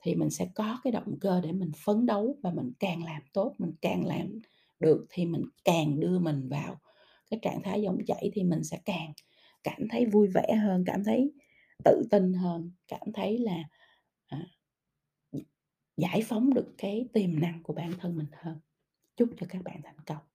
thì 0.01 0.15
mình 0.15 0.29
sẽ 0.29 0.47
có 0.55 0.79
cái 0.83 0.91
động 0.91 1.19
cơ 1.21 1.41
để 1.41 1.51
mình 1.51 1.71
phấn 1.85 2.05
đấu 2.05 2.37
và 2.43 2.51
mình 2.51 2.71
càng 2.79 3.03
làm 3.03 3.21
tốt, 3.33 3.53
mình 3.57 3.71
càng 3.81 4.05
làm 4.05 4.39
được 4.79 5.05
thì 5.09 5.25
mình 5.25 5.43
càng 5.63 5.99
đưa 5.99 6.19
mình 6.19 6.49
vào 6.49 6.79
cái 7.29 7.39
trạng 7.43 7.61
thái 7.63 7.81
dòng 7.81 7.97
chảy 8.07 8.31
thì 8.33 8.43
mình 8.43 8.63
sẽ 8.63 8.79
càng 8.85 9.13
cảm 9.63 9.87
thấy 9.89 10.05
vui 10.05 10.27
vẻ 10.27 10.55
hơn 10.63 10.83
cảm 10.87 11.03
thấy 11.03 11.33
tự 11.85 12.03
tin 12.11 12.33
hơn 12.33 12.71
cảm 12.87 13.13
thấy 13.13 13.37
là 13.37 13.63
à, 14.27 14.45
giải 15.97 16.21
phóng 16.25 16.53
được 16.53 16.73
cái 16.77 17.09
tiềm 17.13 17.39
năng 17.39 17.63
của 17.63 17.73
bản 17.73 17.91
thân 17.99 18.15
mình 18.17 18.27
hơn. 18.41 18.59
Chúc 19.15 19.29
cho 19.39 19.47
các 19.49 19.63
bạn 19.63 19.81
thành 19.83 19.99
công. 20.05 20.26